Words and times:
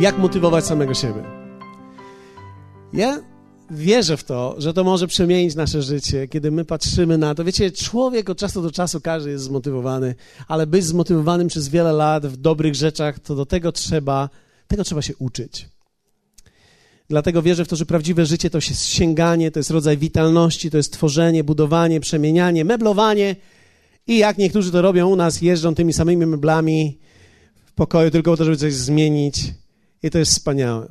jak 0.00 0.18
motywować 0.18 0.66
samego 0.66 0.94
siebie. 0.94 1.22
Ja 2.92 3.20
wierzę 3.70 4.16
w 4.16 4.24
to, 4.24 4.54
że 4.58 4.74
to 4.74 4.84
może 4.84 5.06
przemienić 5.06 5.54
nasze 5.54 5.82
życie, 5.82 6.28
kiedy 6.28 6.50
my 6.50 6.64
patrzymy 6.64 7.18
na 7.18 7.34
to. 7.34 7.44
Wiecie, 7.44 7.70
człowiek 7.70 8.30
od 8.30 8.38
czasu 8.38 8.62
do 8.62 8.70
czasu 8.70 9.00
każdy 9.00 9.30
jest 9.30 9.44
zmotywowany, 9.44 10.14
ale 10.48 10.66
być 10.66 10.84
zmotywowanym 10.84 11.48
przez 11.48 11.68
wiele 11.68 11.92
lat 11.92 12.26
w 12.26 12.36
dobrych 12.36 12.74
rzeczach, 12.74 13.18
to 13.18 13.34
do 13.34 13.46
tego 13.46 13.72
trzeba, 13.72 14.28
tego 14.68 14.84
trzeba 14.84 15.02
się 15.02 15.16
uczyć. 15.16 15.68
Dlatego 17.08 17.42
wierzę 17.42 17.64
w 17.64 17.68
to, 17.68 17.76
że 17.76 17.86
prawdziwe 17.86 18.26
życie 18.26 18.50
to 18.50 18.58
jest 18.58 18.86
sięganie, 18.86 19.50
to 19.50 19.58
jest 19.58 19.70
rodzaj 19.70 19.96
witalności, 19.96 20.70
to 20.70 20.76
jest 20.76 20.92
tworzenie, 20.92 21.44
budowanie, 21.44 22.00
przemienianie, 22.00 22.64
meblowanie. 22.64 23.36
I 24.06 24.18
jak 24.18 24.38
niektórzy 24.38 24.72
to 24.72 24.82
robią 24.82 25.08
u 25.08 25.16
nas, 25.16 25.42
jeżdżą 25.42 25.74
tymi 25.74 25.92
samymi 25.92 26.26
meblami 26.26 26.98
w 27.66 27.72
pokoju 27.72 28.10
tylko 28.10 28.30
po 28.30 28.36
to, 28.36 28.44
żeby 28.44 28.56
coś 28.56 28.74
zmienić. 28.74 29.54
I 30.06 30.10
to 30.10 30.18
jest 30.18 30.32
wspaniałe. 30.32 30.88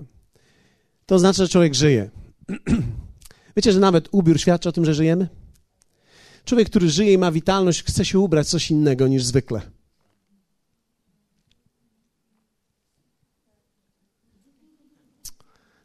To 1.06 1.20
znaczy, 1.20 1.38
że 1.38 1.48
człowiek 1.50 1.74
żyje. 1.74 2.10
Wiecie, 3.58 3.72
że 3.72 3.80
nawet 3.80 4.08
ubiór 4.12 4.40
świadczy 4.40 4.70
o 4.70 4.72
tym, 4.72 4.86
że 4.86 4.94
żyjemy? 4.94 5.28
Człowiek, 6.46 6.70
który 6.70 6.90
żyje 6.90 7.14
i 7.14 7.18
ma 7.18 7.32
witalność, 7.32 7.84
chce 7.84 8.06
się 8.06 8.20
ubrać 8.20 8.48
coś 8.48 8.72
innego 8.72 9.08
niż 9.08 9.24
zwykle. 9.24 9.62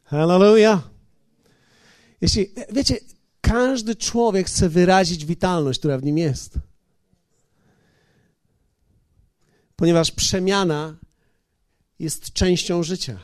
Hallelujah. 0.03 0.89
Jeśli, 2.21 2.51
wiecie, 2.73 2.99
każdy 3.41 3.95
człowiek 3.95 4.47
chce 4.47 4.69
wyrazić 4.69 5.25
witalność, 5.25 5.79
która 5.79 5.97
w 5.97 6.03
nim 6.03 6.17
jest. 6.17 6.59
Ponieważ 9.75 10.11
przemiana 10.11 10.95
jest 12.01 12.33
częścią 12.33 12.83
życia. 12.83 13.19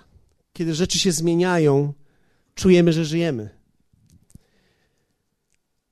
Kiedy 0.53 0.75
rzeczy 0.75 1.00
się 1.00 1.11
zmieniają, 1.11 1.94
czujemy, 2.56 2.94
że 2.94 3.06
żyjemy. 3.06 3.50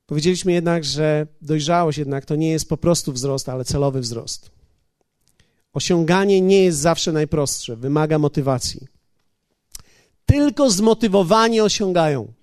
Powiedzieliśmy 0.05 0.51
jednak, 0.51 0.83
że 0.83 1.27
dojrzałość 1.41 1.97
jednak 1.97 2.25
to 2.25 2.35
nie 2.35 2.49
jest 2.51 2.69
po 2.69 2.77
prostu 2.77 3.13
wzrost, 3.13 3.49
ale 3.49 3.65
celowy 3.65 4.01
wzrost. 4.01 4.51
Osiąganie 5.73 6.41
nie 6.41 6.63
jest 6.63 6.77
zawsze 6.77 7.11
najprostsze, 7.11 7.75
wymaga 7.75 8.19
motywacji. 8.19 8.87
Tylko 10.25 10.69
zmotywowani 10.69 11.61
osiągają. 11.61 12.33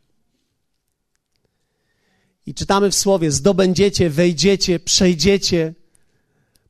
I 2.46 2.54
czytamy 2.54 2.90
w 2.90 2.94
słowie: 2.94 3.30
zdobędziecie, 3.30 4.10
wejdziecie, 4.10 4.80
przejdziecie, 4.80 5.74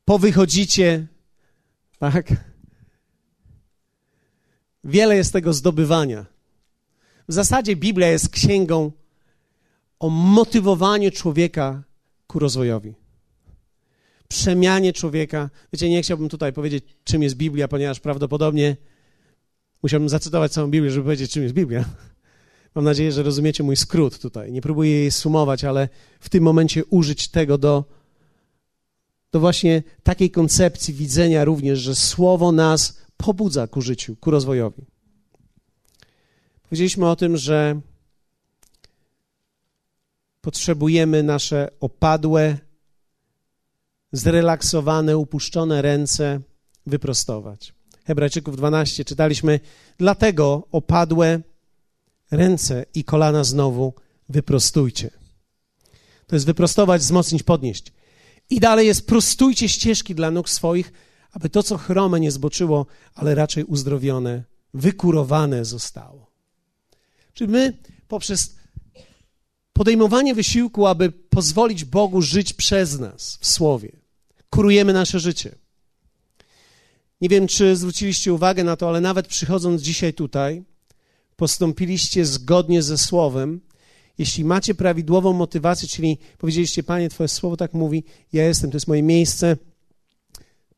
powychodzicie. 0.05 1.07
Tak? 1.99 2.52
Wiele 4.83 5.15
jest 5.15 5.33
tego 5.33 5.53
zdobywania. 5.53 6.25
W 7.27 7.33
zasadzie 7.33 7.75
Biblia 7.75 8.07
jest 8.07 8.29
księgą 8.29 8.91
o 9.99 10.09
motywowaniu 10.09 11.11
człowieka 11.11 11.83
ku 12.27 12.39
rozwojowi. 12.39 12.93
Przemianie 14.27 14.93
człowieka. 14.93 15.49
Wiecie, 15.73 15.89
nie 15.89 16.01
chciałbym 16.01 16.29
tutaj 16.29 16.53
powiedzieć, 16.53 16.85
czym 17.03 17.23
jest 17.23 17.35
Biblia, 17.35 17.67
ponieważ 17.67 17.99
prawdopodobnie 17.99 18.77
musiałbym 19.83 20.09
zacytować 20.09 20.51
całą 20.51 20.67
Biblię, 20.67 20.91
żeby 20.91 21.03
powiedzieć, 21.03 21.31
czym 21.31 21.43
jest 21.43 21.55
Biblia. 21.55 21.85
Mam 22.75 22.85
nadzieję, 22.85 23.11
że 23.11 23.23
rozumiecie 23.23 23.63
mój 23.63 23.75
skrót 23.75 24.19
tutaj. 24.19 24.51
Nie 24.51 24.61
próbuję 24.61 24.91
jej 24.91 25.11
sumować, 25.11 25.63
ale 25.63 25.89
w 26.19 26.29
tym 26.29 26.43
momencie 26.43 26.85
użyć 26.85 27.27
tego 27.27 27.57
do, 27.57 27.83
do 29.31 29.39
właśnie 29.39 29.83
takiej 30.03 30.31
koncepcji 30.31 30.93
widzenia 30.93 31.45
również, 31.45 31.79
że 31.79 31.95
Słowo 31.95 32.51
nas 32.51 33.02
pobudza 33.17 33.67
ku 33.67 33.81
życiu, 33.81 34.15
ku 34.15 34.31
rozwojowi. 34.31 34.85
Powiedzieliśmy 36.63 37.09
o 37.09 37.15
tym, 37.15 37.37
że 37.37 37.81
potrzebujemy 40.41 41.23
nasze 41.23 41.69
opadłe, 41.79 42.57
zrelaksowane, 44.11 45.17
upuszczone 45.17 45.81
ręce 45.81 46.39
wyprostować. 46.85 47.73
Hebrajczyków 48.05 48.57
12 48.57 49.05
czytaliśmy, 49.05 49.59
dlatego 49.97 50.67
opadłe 50.71 51.41
ręce 52.31 52.85
i 52.93 53.03
kolana 53.03 53.43
znowu 53.43 53.93
wyprostujcie. 54.29 55.09
To 56.27 56.35
jest 56.35 56.45
wyprostować, 56.45 57.01
wzmocnić, 57.01 57.43
podnieść. 57.43 57.91
I 58.49 58.59
dalej 58.59 58.87
jest 58.87 59.07
prostujcie 59.07 59.69
ścieżki 59.69 60.15
dla 60.15 60.31
nóg 60.31 60.49
swoich, 60.49 60.93
aby 61.33 61.49
to, 61.49 61.63
co 61.63 61.77
chrome, 61.77 62.19
nie 62.19 62.31
zboczyło, 62.31 62.85
ale 63.15 63.35
raczej 63.35 63.63
uzdrowione, 63.63 64.43
wykurowane 64.73 65.65
zostało. 65.65 66.31
Czyli 67.33 67.51
my 67.51 67.77
poprzez 68.07 68.55
podejmowanie 69.73 70.35
wysiłku, 70.35 70.87
aby 70.87 71.11
pozwolić 71.11 71.85
Bogu 71.85 72.21
żyć 72.21 72.53
przez 72.53 72.99
nas 72.99 73.37
w 73.41 73.47
Słowie, 73.47 73.91
kurujemy 74.49 74.93
nasze 74.93 75.19
życie. 75.19 75.55
Nie 77.21 77.29
wiem, 77.29 77.47
czy 77.47 77.75
zwróciliście 77.75 78.33
uwagę 78.33 78.63
na 78.63 78.75
to, 78.75 78.87
ale 78.87 79.01
nawet 79.01 79.27
przychodząc 79.27 79.81
dzisiaj 79.81 80.13
tutaj, 80.13 80.63
postąpiliście 81.35 82.25
zgodnie 82.25 82.81
ze 82.81 82.97
Słowem. 82.97 83.61
Jeśli 84.17 84.45
macie 84.45 84.75
prawidłową 84.75 85.33
motywację, 85.33 85.87
czyli 85.87 86.17
powiedzieliście, 86.37 86.83
Panie, 86.83 87.09
Twoje 87.09 87.27
Słowo 87.27 87.57
tak 87.57 87.73
mówi, 87.73 88.03
ja 88.33 88.47
jestem, 88.47 88.71
to 88.71 88.75
jest 88.75 88.87
moje 88.87 89.03
miejsce, 89.03 89.57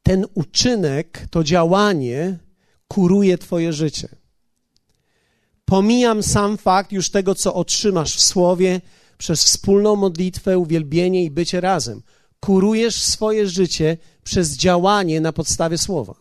ten 0.06 0.26
uczynek, 0.34 1.28
to 1.32 1.44
działanie 1.44 2.38
kuruje 2.88 3.38
Twoje 3.38 3.74
życie. 3.74 4.08
Pomijam 5.66 6.24
sam 6.24 6.58
fakt 6.58 6.92
już 6.92 7.10
tego, 7.10 7.36
co 7.36 7.54
otrzymasz 7.54 8.16
w 8.16 8.24
Słowie 8.24 8.82
przez 9.18 9.44
wspólną 9.44 9.96
modlitwę, 9.96 10.58
uwielbienie 10.58 11.24
i 11.24 11.32
bycie 11.32 11.62
razem. 11.62 12.02
Kurujesz 12.40 13.02
swoje 13.02 13.48
życie 13.48 13.98
przez 14.24 14.58
działanie 14.58 15.22
na 15.22 15.34
podstawie 15.34 15.78
Słowa. 15.78 16.16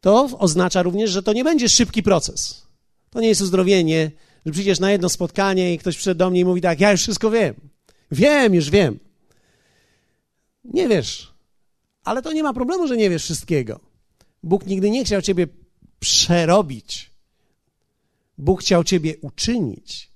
To 0.00 0.28
oznacza 0.38 0.82
również, 0.82 1.10
że 1.10 1.22
to 1.22 1.32
nie 1.32 1.44
będzie 1.44 1.68
szybki 1.68 2.02
proces. 2.02 2.66
To 3.10 3.20
nie 3.20 3.28
jest 3.28 3.40
uzdrowienie, 3.40 4.10
że 4.46 4.52
przyjdziesz 4.52 4.80
na 4.80 4.90
jedno 4.90 5.08
spotkanie 5.08 5.74
i 5.74 5.78
ktoś 5.78 5.96
przyszedł 5.96 6.18
do 6.18 6.30
mnie 6.30 6.40
i 6.40 6.44
mówi 6.44 6.60
tak, 6.60 6.80
ja 6.80 6.92
już 6.92 7.00
wszystko 7.00 7.30
wiem. 7.30 7.54
Wiem, 8.10 8.54
już 8.54 8.70
wiem. 8.70 8.98
Nie 10.64 10.88
wiesz, 10.88 11.37
ale 12.08 12.22
to 12.22 12.32
nie 12.32 12.42
ma 12.42 12.52
problemu, 12.52 12.86
że 12.88 12.96
nie 12.96 13.10
wiesz 13.10 13.24
wszystkiego. 13.24 13.80
Bóg 14.42 14.66
nigdy 14.66 14.90
nie 14.90 15.04
chciał 15.04 15.22
ciebie 15.22 15.46
przerobić. 16.00 17.10
Bóg 18.38 18.60
chciał 18.60 18.84
ciebie 18.84 19.16
uczynić. 19.20 20.12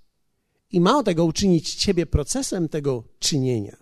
I 0.70 0.80
mało 0.80 1.02
tego, 1.02 1.24
uczynić 1.24 1.74
ciebie 1.74 2.06
procesem 2.06 2.68
tego 2.68 3.04
czynienia. 3.18 3.76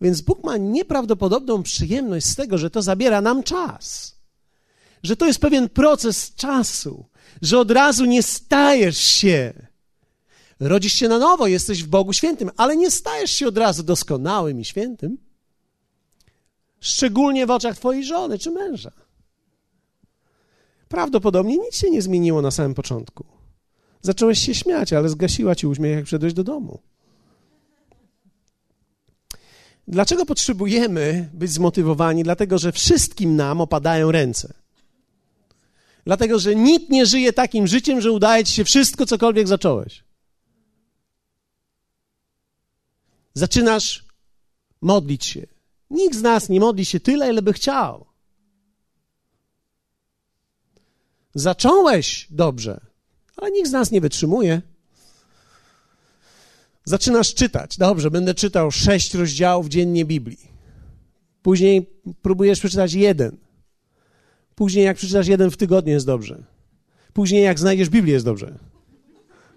Więc 0.00 0.20
Bóg 0.20 0.44
ma 0.44 0.56
nieprawdopodobną 0.56 1.62
przyjemność 1.62 2.26
z 2.26 2.36
tego, 2.36 2.58
że 2.58 2.70
to 2.70 2.82
zabiera 2.82 3.20
nam 3.20 3.42
czas. 3.42 4.16
Że 5.02 5.16
to 5.16 5.26
jest 5.26 5.40
pewien 5.40 5.68
proces 5.68 6.34
czasu, 6.34 7.04
że 7.42 7.58
od 7.58 7.70
razu 7.70 8.04
nie 8.04 8.22
stajesz 8.22 8.98
się. 8.98 9.52
Rodzisz 10.60 10.92
się 10.92 11.08
na 11.08 11.18
nowo, 11.18 11.46
jesteś 11.46 11.84
w 11.84 11.88
Bogu 11.88 12.12
świętym, 12.12 12.50
ale 12.56 12.76
nie 12.76 12.90
stajesz 12.90 13.30
się 13.30 13.48
od 13.48 13.58
razu 13.58 13.82
doskonałym 13.82 14.60
i 14.60 14.64
świętym. 14.64 15.25
Szczególnie 16.80 17.46
w 17.46 17.50
oczach 17.50 17.76
twojej 17.76 18.04
żony 18.04 18.38
czy 18.38 18.50
męża. 18.50 18.92
Prawdopodobnie 20.88 21.56
nic 21.56 21.76
się 21.76 21.90
nie 21.90 22.02
zmieniło 22.02 22.42
na 22.42 22.50
samym 22.50 22.74
początku. 22.74 23.24
Zacząłeś 24.02 24.38
się 24.38 24.54
śmiać, 24.54 24.92
ale 24.92 25.08
zgasiła 25.08 25.54
ci 25.54 25.66
uśmiech, 25.66 25.96
jak 25.96 26.06
wszedłeś 26.06 26.32
do 26.32 26.44
domu. 26.44 26.78
Dlaczego 29.88 30.26
potrzebujemy 30.26 31.30
być 31.32 31.50
zmotywowani? 31.50 32.22
Dlatego, 32.22 32.58
że 32.58 32.72
wszystkim 32.72 33.36
nam 33.36 33.60
opadają 33.60 34.12
ręce. 34.12 34.54
Dlatego, 36.04 36.38
że 36.38 36.54
nikt 36.54 36.90
nie 36.90 37.06
żyje 37.06 37.32
takim 37.32 37.66
życiem, 37.66 38.00
że 38.00 38.12
udaje 38.12 38.44
ci 38.44 38.52
się 38.52 38.64
wszystko, 38.64 39.06
cokolwiek 39.06 39.48
zacząłeś. 39.48 40.04
Zaczynasz 43.34 44.04
modlić 44.80 45.26
się. 45.26 45.55
Nikt 45.90 46.16
z 46.16 46.22
nas 46.22 46.48
nie 46.48 46.60
modli 46.60 46.84
się 46.84 47.00
tyle, 47.00 47.30
ile 47.30 47.42
by 47.42 47.52
chciał. 47.52 48.06
Zacząłeś 51.34 52.26
dobrze, 52.30 52.80
ale 53.36 53.50
nikt 53.50 53.68
z 53.68 53.72
nas 53.72 53.90
nie 53.90 54.00
wytrzymuje. 54.00 54.62
Zaczynasz 56.84 57.34
czytać. 57.34 57.76
Dobrze, 57.76 58.10
będę 58.10 58.34
czytał 58.34 58.70
sześć 58.70 59.14
rozdziałów 59.14 59.68
dziennie 59.68 60.04
Biblii. 60.04 60.50
Później 61.42 61.90
próbujesz 62.22 62.58
przeczytać 62.58 62.92
jeden. 62.92 63.36
Później, 64.54 64.84
jak 64.84 64.96
przeczytasz 64.96 65.26
jeden 65.26 65.50
w 65.50 65.56
tygodniu, 65.56 65.92
jest 65.92 66.06
dobrze. 66.06 66.44
Później, 67.12 67.44
jak 67.44 67.58
znajdziesz 67.58 67.88
Biblię, 67.88 68.12
jest 68.12 68.24
dobrze. 68.24 68.58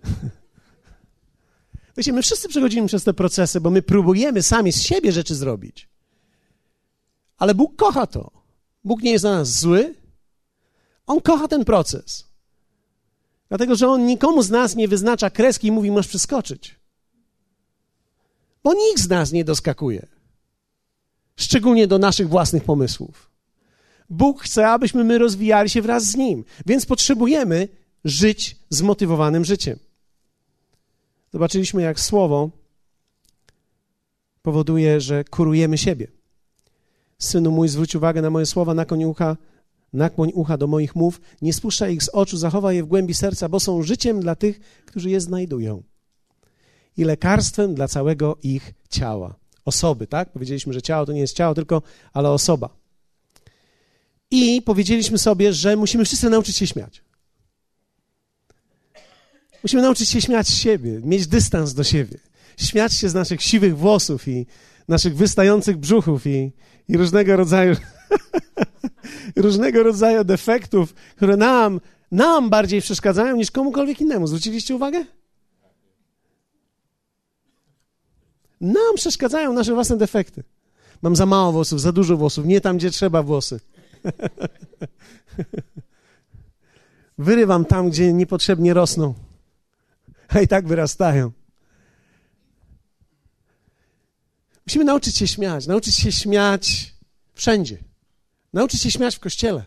Wiecie, 1.98 2.14
my 2.14 2.22
wszyscy 2.22 2.50
przechodzimy 2.50 2.88
przez 2.88 3.04
te 3.04 3.14
procesy, 3.14 3.62
bo 3.62 3.70
my 3.70 3.82
próbujemy 3.82 4.44
sami 4.44 4.72
z 4.72 4.82
siebie 4.82 5.12
rzeczy 5.12 5.36
zrobić. 5.36 5.90
Ale 7.40 7.56
Bóg 7.56 7.76
kocha 7.76 8.08
to. 8.08 8.32
Bóg 8.84 9.02
nie 9.02 9.12
jest 9.12 9.24
na 9.24 9.32
nas 9.32 9.60
zły. 9.60 9.96
On 11.08 11.22
kocha 11.22 11.48
ten 11.48 11.66
proces. 11.66 12.28
Dlatego, 13.50 13.76
że 13.76 13.90
on 13.90 14.06
nikomu 14.06 14.44
z 14.44 14.50
nas 14.50 14.76
nie 14.76 14.88
wyznacza 14.88 15.30
kreski 15.30 15.68
i 15.68 15.72
mówi, 15.72 15.92
masz 15.92 16.08
przeskoczyć. 16.08 16.80
Bo 18.64 18.74
nikt 18.74 19.02
z 19.02 19.10
nas 19.10 19.32
nie 19.32 19.46
doskakuje. 19.46 20.08
Szczególnie 21.36 21.88
do 21.88 22.00
naszych 22.00 22.30
własnych 22.30 22.64
pomysłów. 22.64 23.30
Bóg 24.10 24.44
chce, 24.44 24.70
abyśmy 24.70 25.04
my 25.04 25.18
rozwijali 25.18 25.70
się 25.70 25.82
wraz 25.82 26.04
z 26.04 26.16
Nim, 26.16 26.44
więc 26.66 26.86
potrzebujemy 26.86 27.68
żyć 28.06 28.58
zmotywowanym 28.70 29.46
życiem. 29.46 29.80
Zobaczyliśmy, 31.34 31.82
jak 31.82 32.00
słowo 32.00 32.50
powoduje, 34.42 35.02
że 35.02 35.24
kurujemy 35.24 35.78
siebie. 35.78 36.19
Synu 37.20 37.52
mój, 37.52 37.70
zwróć 37.70 37.96
uwagę 37.96 38.22
na 38.22 38.30
moje 38.30 38.46
słowa, 38.46 38.74
nakłoń 38.74 39.04
ucha, 39.04 39.38
nakłoń 39.94 40.32
ucha 40.34 40.58
do 40.58 40.68
moich 40.68 40.96
mów, 40.96 41.22
nie 41.42 41.54
spuszczaj 41.54 41.94
ich 41.94 42.04
z 42.04 42.10
oczu, 42.10 42.38
zachowaj 42.38 42.76
je 42.76 42.84
w 42.84 42.88
głębi 42.88 43.14
serca, 43.14 43.50
bo 43.50 43.60
są 43.60 43.84
życiem 43.84 44.20
dla 44.20 44.36
tych, 44.36 44.60
którzy 44.86 45.10
je 45.10 45.22
znajdują 45.22 45.84
i 46.98 47.04
lekarstwem 47.04 47.76
dla 47.76 47.88
całego 47.88 48.38
ich 48.44 48.74
ciała. 48.90 49.36
Osoby, 49.66 50.08
tak? 50.08 50.32
Powiedzieliśmy, 50.32 50.74
że 50.74 50.82
ciało 50.82 51.06
to 51.06 51.12
nie 51.12 51.20
jest 51.20 51.36
ciało, 51.36 51.56
tylko, 51.56 51.82
ale 52.14 52.30
osoba. 52.30 52.70
I 54.32 54.62
powiedzieliśmy 54.62 55.18
sobie, 55.18 55.54
że 55.54 55.76
musimy 55.76 56.06
wszyscy 56.06 56.30
nauczyć 56.30 56.58
się 56.58 56.68
śmiać. 56.68 57.04
Musimy 59.64 59.82
nauczyć 59.82 60.10
się 60.10 60.22
śmiać 60.22 60.48
z 60.48 60.56
siebie, 60.56 61.02
mieć 61.04 61.28
dystans 61.28 61.74
do 61.74 61.84
siebie, 61.84 62.18
śmiać 62.58 62.94
się 62.94 63.10
z 63.10 63.14
naszych 63.14 63.42
siwych 63.42 63.78
włosów 63.78 64.28
i 64.28 64.46
naszych 64.88 65.16
wystających 65.16 65.78
brzuchów 65.78 66.28
i, 66.28 66.52
i 66.90 66.98
różnego 66.98 67.36
rodzaju 67.36 67.76
różnego 69.46 69.84
rodzaju 69.84 70.24
defektów, 70.24 70.94
które 70.94 71.38
nam, 71.38 71.80
nam 72.12 72.50
bardziej 72.50 72.82
przeszkadzają 72.82 73.36
niż 73.36 73.52
komukolwiek 73.52 74.02
innemu. 74.02 74.28
Zwróciliście 74.28 74.76
uwagę? 74.76 75.06
Nam 78.62 78.96
przeszkadzają 78.96 79.54
nasze 79.54 79.74
własne 79.74 79.98
defekty. 79.98 80.44
Mam 81.02 81.16
za 81.16 81.26
mało 81.26 81.52
włosów, 81.52 81.82
za 81.82 81.92
dużo 81.92 82.18
włosów, 82.18 82.46
nie 82.46 82.62
tam, 82.62 82.78
gdzie 82.78 82.92
trzeba 82.92 83.24
włosy. 83.24 83.60
Wyrywam 87.18 87.66
tam, 87.66 87.90
gdzie 87.90 88.14
niepotrzebnie 88.14 88.74
rosną, 88.74 89.14
a 90.28 90.40
i 90.40 90.48
tak 90.48 90.68
wyrastają. 90.68 91.32
Musimy 94.70 94.86
nauczyć 94.86 95.18
się 95.18 95.28
śmiać, 95.28 95.68
nauczyć 95.68 95.96
się 95.96 96.12
śmiać 96.12 96.94
wszędzie. 97.34 97.78
Nauczyć 98.54 98.82
się 98.82 98.92
śmiać 98.92 99.16
w 99.16 99.20
kościele. 99.20 99.64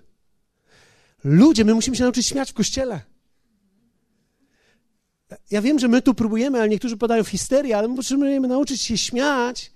Ludzie, 1.25 1.65
my 1.65 1.75
musimy 1.75 1.97
się 1.97 2.03
nauczyć 2.03 2.27
śmiać 2.27 2.51
w 2.51 2.55
kościele. 2.55 3.01
Ja 5.51 5.63
wiem, 5.63 5.79
że 5.79 5.89
my 5.89 6.03
tu 6.03 6.15
próbujemy, 6.15 6.59
ale 6.59 6.69
niektórzy 6.69 6.97
podają 6.97 7.25
w 7.25 7.29
histerię, 7.29 7.79
ale 7.79 7.89
my 7.89 7.97
potrzebujemy 7.97 8.49
nauczyć 8.49 8.83
się 8.83 8.99
śmiać 8.99 9.73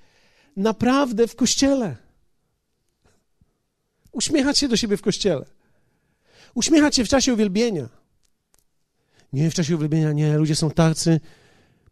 naprawdę 0.56 1.26
w 1.26 1.36
kościele. 1.36 1.96
Uśmiechać 4.12 4.58
się 4.58 4.68
do 4.68 4.76
siebie 4.76 4.96
w 4.96 5.02
kościele. 5.02 5.46
Uśmiechać 6.54 6.96
się 6.96 7.04
w 7.04 7.08
czasie 7.08 7.34
uwielbienia. 7.34 7.88
Nie, 9.32 9.50
w 9.50 9.54
czasie 9.54 9.76
uwielbienia 9.76 10.12
nie. 10.12 10.38
Ludzie 10.38 10.56
są 10.56 10.70
tacy, 10.70 11.20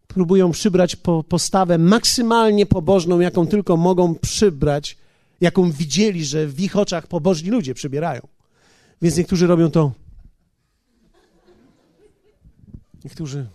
próbują 0.07 0.51
przybrać 0.51 0.95
po, 0.95 1.23
postawę 1.23 1.77
maksymalnie 1.77 2.65
pobożną, 2.65 3.19
jaką 3.19 3.47
tylko 3.47 3.77
mogą 3.77 4.15
przybrać, 4.15 4.97
jaką 5.41 5.71
widzieli, 5.71 6.25
że 6.25 6.47
w 6.47 6.59
ich 6.59 6.75
oczach 6.75 7.07
pobożni 7.07 7.49
ludzie 7.49 7.73
przybierają. 7.73 8.21
Więc 9.01 9.17
niektórzy 9.17 9.47
robią 9.47 9.71
to. 9.71 9.91
Niektórzy. 13.03 13.47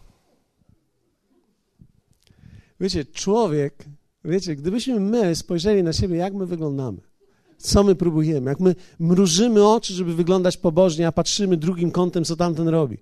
Wiecie, 2.81 3.05
człowiek, 3.05 3.85
wiecie, 4.25 4.57
gdybyśmy 4.57 5.01
my 5.01 5.35
spojrzeli 5.37 5.83
na 5.83 5.93
siebie, 5.93 6.17
jak 6.17 6.35
my 6.35 6.47
wyglądamy, 6.47 6.99
co 7.59 7.85
my 7.85 7.95
próbujemy, 7.95 8.51
jak 8.51 8.61
my 8.61 8.75
mrużymy 8.99 9.69
oczy, 9.69 9.95
żeby 9.95 10.15
wyglądać 10.15 10.57
pobożnie, 10.57 11.07
a 11.07 11.13
patrzymy 11.13 11.57
drugim 11.57 11.91
kątem, 11.91 12.25
co 12.25 12.37
tamten 12.37 12.69
robi. 12.69 12.99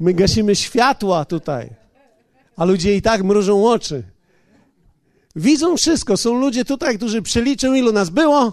My 0.00 0.14
gasimy 0.14 0.56
światła 0.56 1.24
tutaj, 1.24 1.70
a 2.56 2.64
ludzie 2.64 2.96
i 2.96 3.02
tak 3.02 3.22
mrużą 3.22 3.66
oczy. 3.66 4.02
Widzą 5.36 5.76
wszystko. 5.76 6.16
Są 6.16 6.40
ludzie 6.40 6.64
tutaj, 6.64 6.96
którzy 6.96 7.22
przeliczą, 7.22 7.74
ilu 7.74 7.92
nas 7.92 8.10
było. 8.10 8.52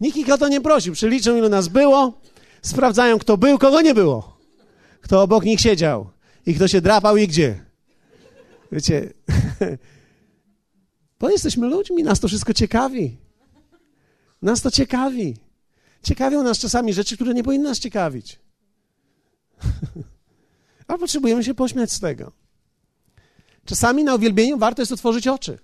Nikt 0.00 0.16
ich 0.16 0.32
o 0.32 0.38
to 0.38 0.48
nie 0.48 0.60
prosił. 0.60 0.92
Przeliczą, 0.92 1.36
ilu 1.36 1.48
nas 1.48 1.68
było. 1.68 2.20
Sprawdzają, 2.62 3.18
kto 3.18 3.36
był, 3.36 3.58
kogo 3.58 3.80
nie 3.80 3.94
było. 3.94 4.38
Kto 5.00 5.22
obok 5.22 5.44
nich 5.44 5.60
siedział 5.60 6.10
i 6.46 6.54
kto 6.54 6.68
się 6.68 6.80
drapał 6.80 7.16
i 7.16 7.28
gdzie. 7.28 7.64
Wiecie, 8.72 9.12
bo 11.20 11.30
jesteśmy 11.30 11.66
ludźmi, 11.66 12.02
nas 12.02 12.20
to 12.20 12.28
wszystko 12.28 12.54
ciekawi. 12.54 13.16
Nas 14.42 14.62
to 14.62 14.70
ciekawi. 14.70 15.36
Ciekawią 16.02 16.42
nas 16.42 16.58
czasami 16.58 16.92
rzeczy, 16.92 17.14
które 17.14 17.34
nie 17.34 17.44
powinny 17.44 17.68
nas 17.68 17.78
ciekawić. 17.78 18.38
A 20.88 20.98
potrzebujemy 20.98 21.44
się 21.44 21.54
pośmiać 21.54 21.92
z 21.92 22.00
tego. 22.00 22.32
Czasami 23.64 24.04
na 24.04 24.14
uwielbieniu 24.14 24.58
warto 24.58 24.82
jest 24.82 24.92
otworzyć 24.92 25.28
oczy. 25.28 25.58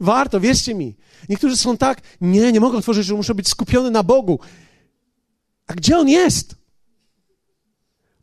Warto, 0.00 0.40
wierzcie 0.40 0.74
mi. 0.74 0.96
Niektórzy 1.28 1.56
są 1.56 1.76
tak, 1.76 2.00
nie, 2.20 2.52
nie 2.52 2.60
mogę 2.60 2.78
otworzyć, 2.78 3.06
że 3.06 3.14
muszę 3.14 3.34
być 3.34 3.48
skupiony 3.48 3.90
na 3.90 4.02
Bogu. 4.02 4.38
A 5.66 5.74
gdzie 5.74 5.98
On 5.98 6.08
jest? 6.08 6.54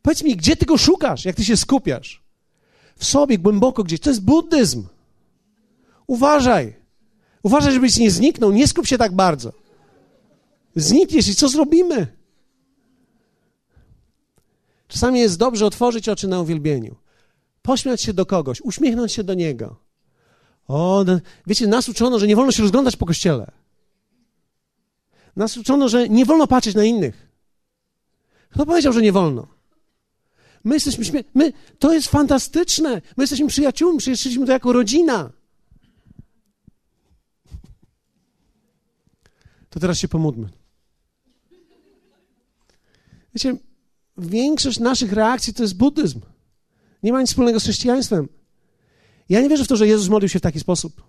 Powiedz 0.02 0.22
mi, 0.22 0.36
gdzie 0.36 0.56
Ty 0.56 0.66
Go 0.66 0.78
szukasz, 0.78 1.24
jak 1.24 1.36
Ty 1.36 1.44
się 1.44 1.56
skupiasz? 1.56 2.22
W 2.96 3.04
sobie, 3.04 3.38
głęboko 3.38 3.84
gdzieś. 3.84 4.00
To 4.00 4.10
jest 4.10 4.24
buddyzm. 4.24 4.86
Uważaj. 6.06 6.74
Uważaj, 7.42 7.72
żebyś 7.72 7.96
nie 7.96 8.10
zniknął. 8.10 8.52
Nie 8.52 8.68
skup 8.68 8.86
się 8.86 8.98
tak 8.98 9.14
bardzo. 9.14 9.52
Znikniesz 10.76 11.28
i 11.28 11.34
co 11.34 11.48
zrobimy? 11.48 12.15
Czasami 14.88 15.20
jest 15.20 15.38
dobrze 15.38 15.66
otworzyć 15.66 16.08
oczy 16.08 16.28
na 16.28 16.40
uwielbieniu. 16.40 16.96
Pośmiać 17.62 18.02
się 18.02 18.12
do 18.12 18.26
kogoś, 18.26 18.60
uśmiechnąć 18.60 19.12
się 19.12 19.24
do 19.24 19.34
niego. 19.34 19.76
O, 20.68 21.04
no, 21.06 21.20
wiecie, 21.46 21.66
nas 21.66 21.88
uczono, 21.88 22.18
że 22.18 22.26
nie 22.26 22.36
wolno 22.36 22.52
się 22.52 22.62
rozglądać 22.62 22.96
po 22.96 23.06
kościele. 23.06 23.52
Nas 25.36 25.56
uczono, 25.56 25.88
że 25.88 26.08
nie 26.08 26.24
wolno 26.24 26.46
patrzeć 26.46 26.74
na 26.74 26.84
innych. 26.84 27.28
Kto 28.50 28.66
powiedział, 28.66 28.92
że 28.92 29.02
nie 29.02 29.12
wolno? 29.12 29.46
My 30.64 30.74
jesteśmy 30.74 31.04
śmie- 31.04 31.24
my, 31.34 31.52
to 31.78 31.92
jest 31.92 32.08
fantastyczne. 32.08 33.02
My 33.16 33.22
jesteśmy 33.22 33.46
przyjaciółmi, 33.46 33.98
przyjechaliśmy 33.98 34.46
to 34.46 34.52
jako 34.52 34.72
rodzina. 34.72 35.32
To 39.70 39.80
teraz 39.80 39.98
się 39.98 40.08
pomódmy. 40.08 40.48
Wiecie, 43.34 43.56
większość 44.18 44.78
naszych 44.78 45.12
reakcji 45.12 45.54
to 45.54 45.62
jest 45.62 45.76
buddyzm. 45.76 46.20
Nie 47.02 47.12
ma 47.12 47.20
nic 47.20 47.30
wspólnego 47.30 47.60
z 47.60 47.62
chrześcijaństwem. 47.62 48.28
Ja 49.28 49.40
nie 49.40 49.48
wierzę 49.48 49.64
w 49.64 49.68
to, 49.68 49.76
że 49.76 49.86
Jezus 49.86 50.08
modlił 50.08 50.28
się 50.28 50.38
w 50.38 50.42
taki 50.42 50.60
sposób. 50.60 51.02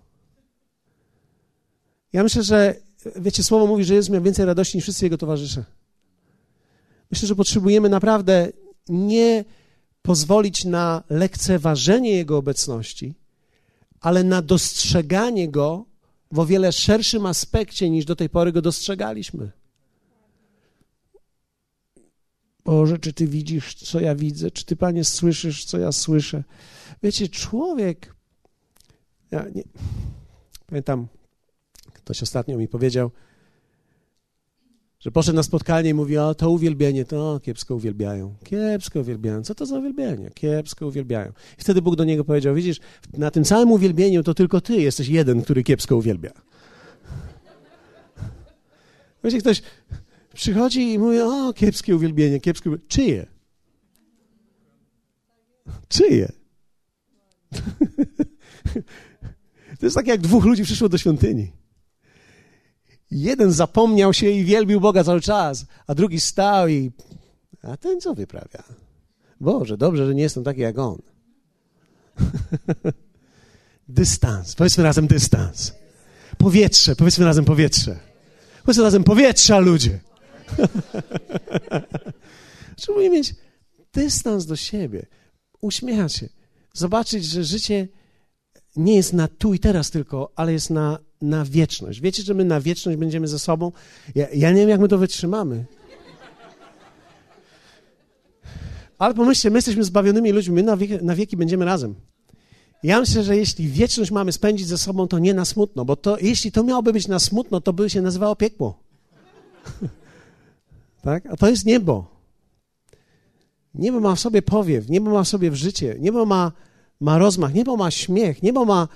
Ja 2.12 2.22
myślę, 2.22 2.42
że, 2.42 2.74
wiecie, 3.16 3.42
słowo 3.42 3.66
mówi, 3.66 3.84
że 3.84 3.94
Jezus 3.94 4.10
miał 4.10 4.22
więcej 4.22 4.46
radości 4.46 4.76
niż 4.76 4.84
wszyscy 4.84 5.04
jego 5.04 5.18
towarzysze. 5.18 5.64
Myślę, 7.10 7.28
że 7.28 7.34
potrzebujemy 7.34 7.88
naprawdę 7.88 8.48
nie 8.88 9.44
pozwolić 10.02 10.64
na 10.64 11.02
lekceważenie 11.10 12.10
Jego 12.10 12.36
obecności, 12.36 13.14
ale 14.00 14.24
na 14.24 14.42
dostrzeganie 14.42 15.48
Go 15.48 15.84
w 16.32 16.38
o 16.38 16.46
wiele 16.46 16.72
szerszym 16.72 17.26
aspekcie 17.26 17.90
niż 17.90 18.04
do 18.04 18.16
tej 18.16 18.28
pory 18.28 18.52
Go 18.52 18.62
dostrzegaliśmy. 18.62 19.50
Boże, 22.68 22.98
czy 22.98 23.12
Ty 23.12 23.26
widzisz, 23.26 23.74
co 23.74 24.00
ja 24.00 24.14
widzę? 24.14 24.50
Czy 24.50 24.64
Ty, 24.64 24.76
Panie, 24.76 25.04
słyszysz, 25.04 25.64
co 25.64 25.78
ja 25.78 25.92
słyszę? 25.92 26.44
Wiecie, 27.02 27.28
człowiek. 27.28 28.14
Ja 29.30 29.46
nie, 29.54 29.62
pamiętam, 30.66 31.06
ktoś 31.92 32.22
ostatnio 32.22 32.58
mi 32.58 32.68
powiedział, 32.68 33.10
że 35.00 35.10
poszedł 35.10 35.36
na 35.36 35.42
spotkanie 35.42 35.90
i 35.90 35.94
mówi, 35.94 36.18
o 36.18 36.34
to 36.34 36.50
uwielbienie, 36.50 37.04
to 37.04 37.40
kiepsko 37.40 37.74
uwielbiają, 37.74 38.34
kiepsko 38.44 39.00
uwielbiają. 39.00 39.42
Co 39.42 39.54
to 39.54 39.66
za 39.66 39.78
uwielbienie? 39.78 40.30
Kiepsko 40.30 40.86
uwielbiają. 40.86 41.32
I 41.58 41.60
wtedy 41.60 41.82
Bóg 41.82 41.96
do 41.96 42.04
niego 42.04 42.24
powiedział, 42.24 42.54
widzisz, 42.54 42.80
na 43.12 43.30
tym 43.30 43.44
całym 43.44 43.72
uwielbieniu 43.72 44.22
to 44.22 44.34
tylko 44.34 44.60
ty 44.60 44.76
jesteś 44.76 45.08
jeden, 45.08 45.42
który 45.42 45.62
kiepsko 45.62 45.96
uwielbia. 45.96 46.30
Wiecie, 49.24 49.38
ktoś 49.38 49.62
przychodzi 50.38 50.92
i 50.92 50.98
mówi, 50.98 51.20
o 51.20 51.52
kiepskie 51.52 51.96
uwielbienie, 51.96 52.40
kiepskie 52.40 52.70
uwielbienie. 52.70 52.88
Czyje? 52.88 53.26
Czyje? 55.88 56.32
To 59.78 59.86
jest 59.86 59.96
tak, 59.96 60.06
jak 60.06 60.20
dwóch 60.20 60.44
ludzi 60.44 60.64
przyszło 60.64 60.88
do 60.88 60.98
świątyni. 60.98 61.52
Jeden 63.10 63.52
zapomniał 63.52 64.14
się 64.14 64.30
i 64.30 64.44
wielbił 64.44 64.80
Boga 64.80 65.04
cały 65.04 65.20
czas, 65.20 65.66
a 65.86 65.94
drugi 65.94 66.20
stał 66.20 66.68
i. 66.68 66.90
A 67.62 67.76
ten 67.76 68.00
co 68.00 68.14
wyprawia? 68.14 68.62
Boże, 69.40 69.76
dobrze, 69.76 70.06
że 70.06 70.14
nie 70.14 70.22
jestem 70.22 70.44
taki 70.44 70.60
jak 70.60 70.78
on. 70.78 70.98
dystans. 73.88 74.54
Powiedzmy 74.54 74.84
razem 74.84 75.06
dystans. 75.06 75.72
Powietrze, 76.38 76.96
powiedzmy 76.96 77.24
razem 77.24 77.44
powietrze. 77.44 77.98
Powiedzmy 78.62 78.84
razem 78.84 79.04
powietrza, 79.04 79.58
ludzie. 79.58 80.00
Trzeba 82.76 82.98
mieć 82.98 83.34
dystans 83.92 84.46
do 84.46 84.56
siebie, 84.56 85.06
uśmiechać 85.60 86.14
się, 86.14 86.28
zobaczyć, 86.74 87.24
że 87.24 87.44
życie 87.44 87.88
nie 88.76 88.96
jest 88.96 89.12
na 89.12 89.28
tu 89.28 89.54
i 89.54 89.58
teraz 89.58 89.90
tylko, 89.90 90.32
ale 90.36 90.52
jest 90.52 90.70
na, 90.70 90.98
na 91.22 91.44
wieczność. 91.44 92.00
Wiecie, 92.00 92.22
że 92.22 92.34
my 92.34 92.44
na 92.44 92.60
wieczność 92.60 92.98
będziemy 92.98 93.28
ze 93.28 93.38
sobą? 93.38 93.72
Ja, 94.14 94.26
ja 94.34 94.50
nie 94.50 94.60
wiem, 94.60 94.68
jak 94.68 94.80
my 94.80 94.88
to 94.88 94.98
wytrzymamy. 94.98 95.64
Ale 98.98 99.14
pomyślcie, 99.14 99.50
my 99.50 99.58
jesteśmy 99.58 99.84
zbawionymi 99.84 100.32
ludźmi, 100.32 100.54
my 100.54 100.62
na 100.62 100.76
wieki, 100.76 100.98
na 101.02 101.14
wieki 101.14 101.36
będziemy 101.36 101.64
razem. 101.64 101.94
Ja 102.82 103.00
myślę, 103.00 103.22
że 103.22 103.36
jeśli 103.36 103.68
wieczność 103.68 104.10
mamy 104.10 104.32
spędzić 104.32 104.66
ze 104.66 104.78
sobą, 104.78 105.08
to 105.08 105.18
nie 105.18 105.34
na 105.34 105.44
smutno, 105.44 105.84
bo 105.84 105.96
to, 105.96 106.18
jeśli 106.18 106.52
to 106.52 106.64
miałoby 106.64 106.92
być 106.92 107.08
na 107.08 107.18
smutno, 107.18 107.60
to 107.60 107.72
by 107.72 107.90
się 107.90 108.02
nazywało 108.02 108.36
piekło. 108.36 108.80
tak? 111.02 111.26
A 111.26 111.36
to 111.36 111.48
jest 111.48 111.66
niebo. 111.66 112.18
Niebo 113.74 114.00
ma 114.00 114.14
w 114.14 114.20
sobie 114.20 114.42
powiew, 114.42 114.88
niebo 114.88 115.10
ma 115.10 115.24
w 115.24 115.28
sobie 115.28 115.56
życie, 115.56 115.96
niebo 115.98 116.26
ma, 116.26 116.52
ma 117.00 117.18
rozmach, 117.18 117.54
niebo 117.54 117.76
ma 117.76 117.90
śmiech, 117.90 118.42
niebo 118.42 118.64
ma... 118.64 118.88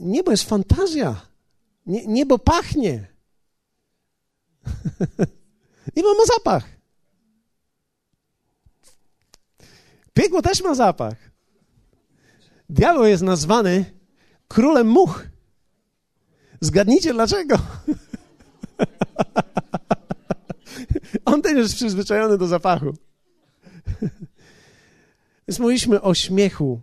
Niebo 0.00 0.30
jest 0.30 0.44
fantazja. 0.44 1.20
Nie, 1.86 2.06
niebo 2.06 2.38
pachnie. 2.38 3.06
niebo 5.96 6.14
ma 6.14 6.24
zapach. 6.36 6.64
Piekło 10.12 10.42
też 10.42 10.62
ma 10.62 10.74
zapach. 10.74 11.30
Diabeł 12.68 13.04
jest 13.04 13.22
nazwany 13.22 13.84
królem 14.48 14.88
much. 14.88 15.26
Zgadnijcie 16.60 17.12
dlaczego. 17.12 17.58
On 21.34 21.42
też 21.42 21.56
jest 21.56 21.74
przyzwyczajony 21.74 22.38
do 22.38 22.46
zapachu. 22.46 22.94
Więc 25.48 25.58
mówiliśmy 25.58 26.02
o 26.02 26.14
śmiechu, 26.14 26.80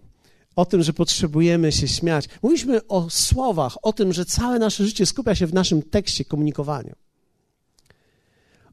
o 0.56 0.66
tym, 0.66 0.84
że 0.84 0.94
potrzebujemy 0.94 1.72
się 1.72 1.88
śmiać. 1.88 2.30
Mówiliśmy 2.42 2.88
o 2.88 3.10
słowach, 3.10 3.77
o 3.82 3.94
tym, 3.94 4.13
że 4.13 4.25
całe 4.25 4.60
nasze 4.60 4.86
życie 4.86 5.06
skupia 5.06 5.36
się 5.36 5.48
w 5.48 5.54
naszym 5.54 5.82
tekście 5.82 6.25
komunikowania. 6.25 6.96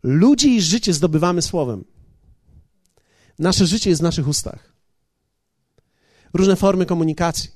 Ludzi 0.03 0.57
i 0.57 0.63
życie 0.63 0.93
zdobywamy 0.93 1.43
słowem. 1.43 1.85
Nasze 3.39 3.67
życie 3.67 3.91
jest 3.91 4.03
w 4.03 4.05
naszych 4.05 4.29
ustach. 4.29 4.73
Różne 6.35 6.57
formy 6.57 6.87
komunikacji. 6.87 7.51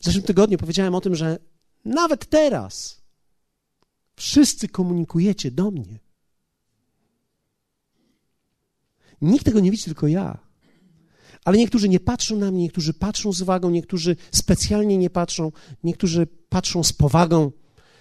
W 0.00 0.04
zeszłym 0.04 0.24
tygodniu 0.24 0.58
powiedziałem 0.58 0.94
o 0.94 1.00
tym, 1.00 1.14
że 1.14 1.38
nawet 1.84 2.26
teraz 2.26 3.02
wszyscy 4.16 4.68
komunikujecie 4.68 5.50
do 5.50 5.70
mnie. 5.70 6.03
Nikt 9.22 9.44
tego 9.44 9.60
nie 9.60 9.70
widzi, 9.70 9.84
tylko 9.84 10.08
ja. 10.08 10.38
Ale 11.44 11.58
niektórzy 11.58 11.88
nie 11.88 12.00
patrzą 12.00 12.36
na 12.36 12.50
mnie, 12.50 12.62
niektórzy 12.62 12.94
patrzą 12.94 13.32
z 13.32 13.42
uwagą, 13.42 13.70
niektórzy 13.70 14.16
specjalnie 14.32 14.98
nie 14.98 15.10
patrzą, 15.10 15.52
niektórzy 15.84 16.26
patrzą 16.48 16.84
z 16.84 16.92
powagą, 16.92 17.52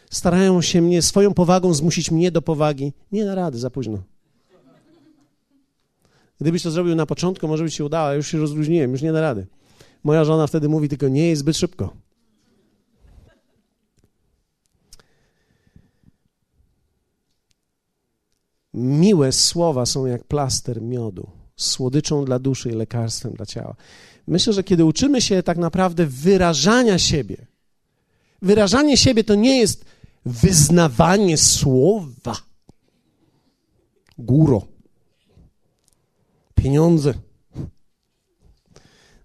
starają 0.10 0.62
się 0.62 0.82
mnie 0.82 1.02
swoją 1.02 1.34
powagą 1.34 1.74
zmusić 1.74 2.12
mnie 2.12 2.32
do 2.32 2.42
powagi. 2.42 2.94
Nie 3.12 3.26
da 3.26 3.36
rady, 3.36 3.58
za 3.58 3.70
późno. 3.70 4.04
Gdybyś 6.42 6.64
to 6.64 6.72
zrobił 6.72 6.96
na 6.96 7.06
początku, 7.06 7.48
może 7.48 7.64
by 7.64 7.72
się 7.72 7.86
udało, 7.86 8.14
już 8.14 8.28
się 8.28 8.38
rozluźniłem, 8.38 8.92
już 8.92 9.02
nie 9.02 9.14
da 9.14 9.22
rady. 9.22 9.48
Moja 10.04 10.26
żona 10.26 10.48
wtedy 10.48 10.70
mówi 10.70 10.90
tylko, 10.90 11.08
nie 11.08 11.28
jest 11.28 11.40
zbyt 11.40 11.58
szybko. 11.58 11.94
Miłe 18.74 19.32
słowa 19.32 19.86
są 19.86 20.06
jak 20.06 20.24
plaster 20.24 20.82
miodu, 20.82 21.30
słodyczą 21.56 22.26
dla 22.26 22.40
duszy 22.40 22.70
i 22.70 22.74
lekarstwem 22.74 23.34
dla 23.34 23.46
ciała. 23.46 23.76
Myślę, 24.28 24.54
że 24.54 24.64
kiedy 24.64 24.86
uczymy 24.86 25.22
się 25.22 25.44
tak 25.44 25.58
naprawdę 25.58 26.06
wyrażania 26.06 27.00
siebie, 27.00 27.48
wyrażanie 28.42 28.98
siebie 28.98 29.24
to 29.24 29.36
nie 29.36 29.60
jest 29.60 29.86
wyznawanie 30.26 31.38
słowa. 31.38 32.38
Góro. 34.18 34.68
Pieniądze. 36.56 37.14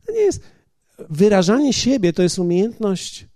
To 0.06 0.12
nie 0.12 0.20
jest. 0.20 0.42
Wyrażanie 1.10 1.72
siebie 1.72 2.12
to 2.12 2.22
jest 2.22 2.38
umiejętność 2.38 3.26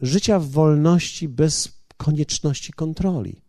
życia 0.00 0.38
w 0.38 0.48
wolności 0.48 1.28
bez 1.28 1.72
konieczności 1.96 2.72
kontroli. 2.72 3.41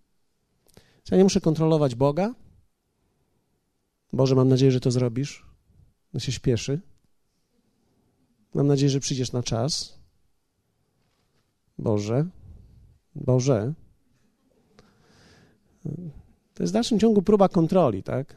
Czy 1.04 1.14
ja 1.14 1.18
nie 1.18 1.24
muszę 1.24 1.42
kontrolować 1.42 1.96
Boga? 1.96 2.34
Boże, 4.14 4.36
mam 4.36 4.50
nadzieję, 4.50 4.72
że 4.72 4.80
to 4.80 4.92
zrobisz. 4.92 5.46
On 6.14 6.20
się 6.20 6.32
śpieszy. 6.32 6.82
Mam 8.54 8.68
nadzieję, 8.68 8.90
że 8.90 9.00
przyjdziesz 9.00 9.32
na 9.32 9.44
czas. 9.44 10.00
Boże, 11.78 12.26
Boże. 13.16 13.74
To 16.54 16.64
jest 16.64 16.74
w 16.74 16.74
dalszym 16.74 17.00
ciągu 17.00 17.22
próba 17.22 17.50
kontroli, 17.50 18.04
tak? 18.04 18.36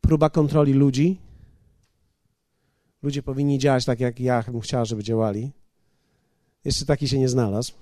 Próba 0.00 0.30
kontroli 0.30 0.72
ludzi. 0.72 1.18
Ludzie 3.02 3.22
powinni 3.22 3.58
działać 3.58 3.84
tak, 3.84 4.00
jak 4.00 4.20
ja 4.20 4.42
bym 4.42 4.60
chciała, 4.60 4.84
żeby 4.84 5.02
działali. 5.02 5.52
Jeszcze 6.64 6.86
taki 6.86 7.08
się 7.08 7.18
nie 7.18 7.28
znalazł. 7.28 7.72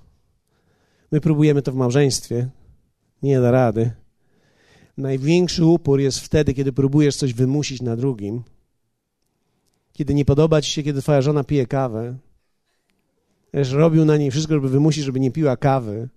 My 1.10 1.20
próbujemy 1.20 1.62
to 1.62 1.72
w 1.72 1.74
małżeństwie, 1.74 2.48
nie 3.22 3.40
da 3.40 3.50
rady. 3.50 3.90
Największy 4.96 5.64
upór 5.64 6.00
jest 6.00 6.20
wtedy, 6.20 6.54
kiedy 6.54 6.72
próbujesz 6.72 7.16
coś 7.16 7.34
wymusić 7.34 7.82
na 7.82 7.96
drugim. 7.96 8.42
Kiedy 9.92 10.14
nie 10.14 10.24
podoba 10.24 10.62
ci 10.62 10.70
się, 10.70 10.82
kiedy 10.82 11.02
twoja 11.02 11.22
żona 11.22 11.44
pije 11.44 11.66
kawę. 11.66 12.16
Wiesz, 13.54 13.72
robił 13.72 14.04
na 14.04 14.16
niej 14.16 14.30
wszystko, 14.30 14.54
żeby 14.54 14.68
wymusić, 14.68 15.04
żeby 15.04 15.20
nie 15.20 15.30
piła 15.30 15.56
kawy, 15.56 16.08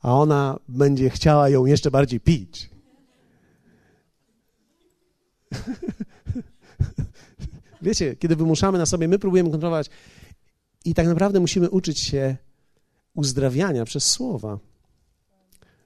a 0.00 0.14
ona 0.14 0.58
będzie 0.68 1.10
chciała 1.10 1.48
ją 1.48 1.66
jeszcze 1.66 1.90
bardziej 1.90 2.20
pić. 2.20 2.70
Wiecie, 7.82 8.16
kiedy 8.16 8.36
wymuszamy 8.36 8.78
na 8.78 8.86
sobie, 8.86 9.08
my 9.08 9.18
próbujemy 9.18 9.50
kontrolować 9.50 9.90
i 10.84 10.94
tak 10.94 11.06
naprawdę 11.06 11.40
musimy 11.40 11.70
uczyć 11.70 11.98
się 11.98 12.36
uzdrawiania 13.14 13.84
przez 13.84 14.04
słowa 14.04 14.58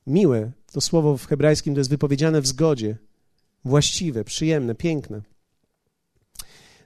miłe. 0.06 0.52
To 0.72 0.80
słowo 0.80 1.16
w 1.16 1.26
hebrajskim 1.26 1.74
to 1.74 1.80
jest 1.80 1.90
wypowiedziane 1.90 2.40
w 2.40 2.46
zgodzie. 2.46 2.96
Właściwe, 3.64 4.24
przyjemne, 4.24 4.74
piękne. 4.74 5.22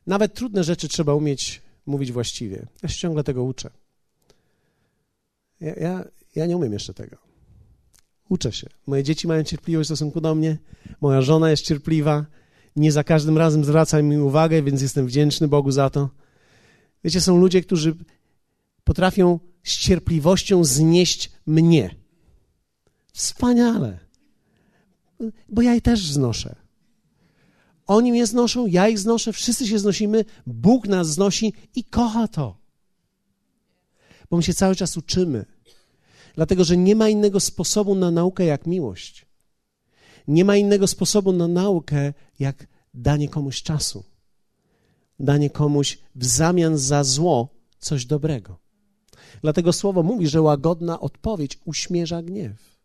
Nawet 0.06 0.34
trudne 0.34 0.64
rzeczy 0.64 0.88
trzeba 0.88 1.14
umieć 1.14 1.62
mówić 1.86 2.12
właściwie. 2.12 2.66
Ja 2.82 2.88
się 2.88 2.98
ciągle 2.98 3.24
tego 3.24 3.44
uczę. 3.44 3.70
Ja, 5.60 5.74
ja, 5.74 6.04
ja 6.36 6.46
nie 6.46 6.56
umiem 6.56 6.72
jeszcze 6.72 6.94
tego. 6.94 7.16
Uczę 8.28 8.52
się. 8.52 8.68
Moje 8.86 9.02
dzieci 9.02 9.28
mają 9.28 9.42
cierpliwość 9.42 9.86
w 9.86 9.92
stosunku 9.92 10.20
do 10.20 10.34
mnie. 10.34 10.58
Moja 11.00 11.22
żona 11.22 11.50
jest 11.50 11.62
cierpliwa. 11.62 12.26
Nie 12.76 12.92
za 12.92 13.04
każdym 13.04 13.38
razem 13.38 13.64
zwraca 13.64 14.02
mi 14.02 14.18
uwagę, 14.18 14.62
więc 14.62 14.82
jestem 14.82 15.06
wdzięczny 15.06 15.48
Bogu 15.48 15.70
za 15.70 15.90
to. 15.90 16.10
Wiecie, 17.04 17.20
są 17.20 17.38
ludzie, 17.40 17.62
którzy 17.62 17.96
potrafią 18.84 19.40
z 19.62 19.78
cierpliwością 19.78 20.64
znieść 20.64 21.30
mnie. 21.46 21.94
Wspaniale. 23.18 23.98
Bo 25.48 25.62
ja 25.62 25.74
je 25.74 25.80
też 25.80 26.06
znoszę. 26.06 26.56
Oni 27.86 28.12
mnie 28.12 28.26
znoszą, 28.26 28.66
ja 28.66 28.88
ich 28.88 28.98
znoszę, 28.98 29.32
wszyscy 29.32 29.66
się 29.66 29.78
znosimy, 29.78 30.24
Bóg 30.46 30.88
nas 30.88 31.08
znosi 31.08 31.52
i 31.74 31.84
kocha 31.84 32.28
to. 32.28 32.56
Bo 34.30 34.36
my 34.36 34.42
się 34.42 34.54
cały 34.54 34.76
czas 34.76 34.96
uczymy. 34.96 35.44
Dlatego, 36.34 36.64
że 36.64 36.76
nie 36.76 36.96
ma 36.96 37.08
innego 37.08 37.40
sposobu 37.40 37.94
na 37.94 38.10
naukę 38.10 38.44
jak 38.44 38.66
miłość. 38.66 39.26
Nie 40.28 40.44
ma 40.44 40.56
innego 40.56 40.86
sposobu 40.86 41.32
na 41.32 41.48
naukę 41.48 42.12
jak 42.38 42.66
danie 42.94 43.28
komuś 43.28 43.62
czasu. 43.62 44.04
Danie 45.20 45.50
komuś 45.50 45.98
w 46.14 46.24
zamian 46.24 46.78
za 46.78 47.04
zło 47.04 47.48
coś 47.78 48.06
dobrego. 48.06 48.58
Dlatego 49.42 49.72
słowo 49.72 50.02
mówi, 50.02 50.28
że 50.28 50.42
łagodna 50.42 51.00
odpowiedź 51.00 51.58
uśmierza 51.64 52.22
gniew. 52.22 52.77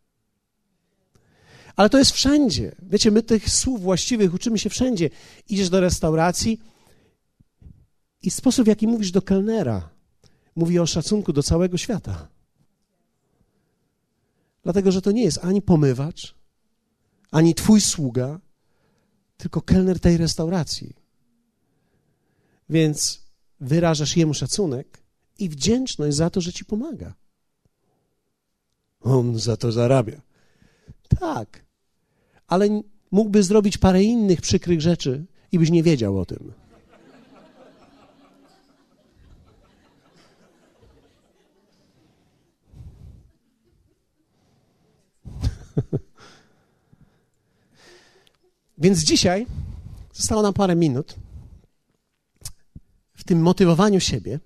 Ale 1.76 1.90
to 1.90 1.98
jest 1.98 2.12
wszędzie. 2.12 2.76
Wiecie, 2.82 3.12
my 3.12 3.24
tych 3.24 3.50
słów 3.50 3.82
właściwych 3.82 4.34
uczymy 4.34 4.60
się 4.60 4.70
wszędzie. 4.70 5.10
Idziesz 5.50 5.70
do 5.70 5.80
restauracji 5.80 6.60
i 8.22 8.32
sposób, 8.32 8.66
w 8.66 8.68
jaki 8.68 8.88
mówisz 8.88 9.12
do 9.12 9.22
kelnera. 9.22 9.90
mówi 10.56 10.80
o 10.80 10.86
szacunku 10.86 11.34
do 11.34 11.44
całego 11.44 11.78
świata. 11.78 12.28
Dlatego, 14.64 14.92
że 14.92 15.02
to 15.02 15.12
nie 15.12 15.24
jest 15.24 15.40
ani 15.42 15.62
pomywacz, 15.62 16.36
ani 17.32 17.56
twój 17.56 17.82
sługa, 17.82 18.40
tylko 19.38 19.62
kelner 19.62 20.00
tej 20.00 20.18
restauracji. 20.18 20.96
Więc 22.70 23.22
wyrażasz 23.60 24.18
jemu 24.18 24.34
szacunek 24.34 25.04
i 25.40 25.50
wdzięczność 25.50 26.18
za 26.18 26.30
to, 26.30 26.42
że 26.42 26.54
ci 26.54 26.66
pomaga. 26.66 27.14
On 29.02 29.40
za 29.40 29.58
to 29.58 29.72
zarabia. 29.72 30.22
Tak, 31.24 31.66
ale 32.48 32.82
mógłby 33.12 33.44
zrobić 33.44 33.78
parę 33.78 34.04
innych 34.04 34.42
przykrych 34.42 34.82
rzeczy 34.82 35.26
i 35.52 35.60
byś 35.60 35.70
nie 35.72 35.84
wiedział 35.84 36.20
o 36.20 36.26
tym. 36.26 36.54
Więc 48.78 49.00
dzisiaj 49.00 49.48
zostało 50.14 50.42
nam 50.42 50.54
parę 50.54 50.76
minut 50.76 51.16
w 53.14 53.24
tym 53.24 53.42
motywowaniu 53.42 54.00
siebie. 54.00 54.40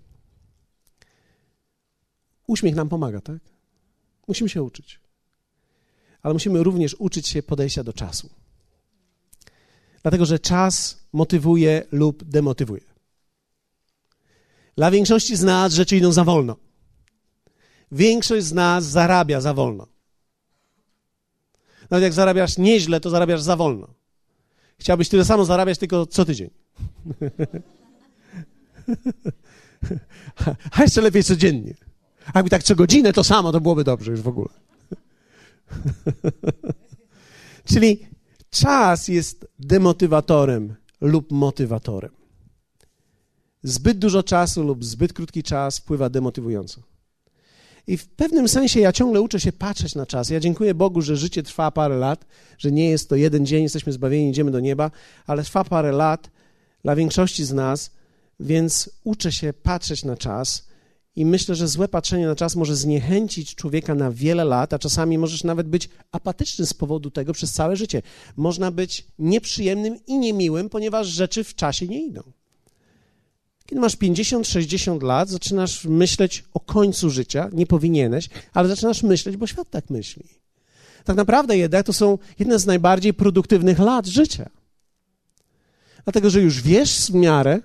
Uśmiech 2.48 2.76
nam 2.76 2.90
pomaga, 2.90 3.22
tak? 3.22 3.40
Musimy 4.28 4.50
się 4.50 4.64
uczyć. 4.64 5.07
Ale 6.28 6.34
musimy 6.34 6.64
również 6.64 6.96
uczyć 7.00 7.28
się 7.28 7.44
podejścia 7.44 7.84
do 7.84 7.94
czasu. 7.94 8.30
Dlatego, 10.02 10.26
że 10.26 10.40
czas 10.40 10.98
motywuje 11.14 11.84
lub 11.92 12.24
demotywuje. 12.24 12.82
Dla 14.76 14.92
większości 14.92 15.36
z 15.36 15.44
nas 15.44 15.74
rzeczy 15.74 15.98
idą 15.98 16.12
za 16.12 16.24
wolno. 16.24 16.56
Większość 17.92 18.46
z 18.46 18.54
nas 18.54 18.86
zarabia 18.86 19.42
za 19.42 19.54
wolno. 19.54 19.88
Nawet 21.90 22.04
jak 22.04 22.14
zarabiasz 22.14 22.58
nieźle, 22.58 23.00
to 23.00 23.10
zarabiasz 23.10 23.42
za 23.42 23.56
wolno. 23.56 23.88
Chciałbyś 24.80 25.10
tyle 25.10 25.26
samo 25.26 25.46
zarabiać, 25.46 25.78
tylko 25.78 26.06
co 26.06 26.26
tydzień. 26.26 26.50
A 30.72 30.82
jeszcze 30.82 31.02
lepiej 31.02 31.24
codziennie. 31.24 31.74
Jakby 32.36 32.50
tak 32.50 32.64
co 32.64 32.76
godzinę 32.76 33.14
to 33.14 33.24
samo, 33.24 33.52
to 33.52 33.62
byłoby 33.62 33.84
dobrze 33.84 34.12
już 34.12 34.22
w 34.22 34.28
ogóle. 34.28 34.68
Czyli 37.70 38.08
czas 38.50 39.08
jest 39.08 39.48
demotywatorem 39.60 40.76
lub 41.02 41.32
motywatorem. 41.32 42.12
Zbyt 43.64 44.00
dużo 44.00 44.24
czasu 44.24 44.64
lub 44.64 44.86
zbyt 44.86 45.14
krótki 45.14 45.44
czas 45.44 45.78
wpływa 45.78 46.10
demotywująco. 46.10 46.82
I 47.88 47.98
w 47.98 48.08
pewnym 48.08 48.48
sensie 48.48 48.80
ja 48.80 48.92
ciągle 48.92 49.22
uczę 49.22 49.40
się 49.40 49.52
patrzeć 49.52 49.96
na 49.96 50.06
czas. 50.06 50.30
Ja 50.30 50.40
dziękuję 50.40 50.74
Bogu, 50.74 51.02
że 51.02 51.18
życie 51.18 51.44
trwa 51.44 51.72
parę 51.72 51.98
lat, 51.98 52.26
że 52.58 52.72
nie 52.72 52.90
jest 52.90 53.10
to 53.10 53.16
jeden 53.16 53.46
dzień, 53.46 53.64
jesteśmy 53.64 53.94
zbawieni, 53.94 54.30
idziemy 54.30 54.52
do 54.52 54.60
nieba, 54.60 54.92
ale 55.28 55.44
trwa 55.44 55.64
parę 55.64 55.92
lat 55.92 56.30
dla 56.84 56.96
większości 56.96 57.46
z 57.46 57.54
nas, 57.54 57.92
więc 58.40 58.90
uczę 59.04 59.32
się 59.32 59.54
patrzeć 59.54 60.04
na 60.04 60.18
czas. 60.18 60.68
I 61.18 61.26
myślę, 61.26 61.56
że 61.56 61.68
złe 61.68 61.88
patrzenie 61.88 62.28
na 62.28 62.36
czas 62.36 62.56
może 62.56 62.76
zniechęcić 62.76 63.56
człowieka 63.56 63.96
na 63.96 64.12
wiele 64.12 64.46
lat, 64.46 64.74
a 64.74 64.80
czasami 64.80 65.18
możesz 65.18 65.44
nawet 65.44 65.68
być 65.68 65.90
apatyczny 66.12 66.66
z 66.66 66.74
powodu 66.74 67.12
tego 67.12 67.34
przez 67.34 67.52
całe 67.52 67.76
życie. 67.76 68.02
Można 68.36 68.72
być 68.72 69.08
nieprzyjemnym 69.20 70.00
i 70.08 70.18
niemiłym, 70.18 70.70
ponieważ 70.70 71.08
rzeczy 71.08 71.44
w 71.44 71.56
czasie 71.56 71.88
nie 71.88 72.06
idą. 72.06 72.24
Kiedy 73.66 73.82
masz 73.82 73.98
50-60 73.98 75.04
lat, 75.04 75.30
zaczynasz 75.30 75.86
myśleć 75.86 76.44
o 76.54 76.60
końcu 76.60 77.10
życia, 77.10 77.50
nie 77.54 77.68
powinieneś, 77.68 78.30
ale 78.54 78.68
zaczynasz 78.68 79.04
myśleć, 79.04 79.38
bo 79.38 79.48
świat 79.48 79.70
tak 79.70 79.90
myśli. 79.90 80.24
Tak 81.04 81.18
naprawdę 81.18 81.58
jednak 81.58 81.86
to 81.86 81.94
są 81.94 82.18
jedne 82.40 82.60
z 82.60 82.66
najbardziej 82.66 83.14
produktywnych 83.14 83.80
lat 83.80 84.06
życia. 84.06 84.50
Dlatego, 86.04 86.30
że 86.30 86.42
już 86.42 86.62
wiesz 86.62 86.98
w 87.00 87.14
miarę, 87.14 87.60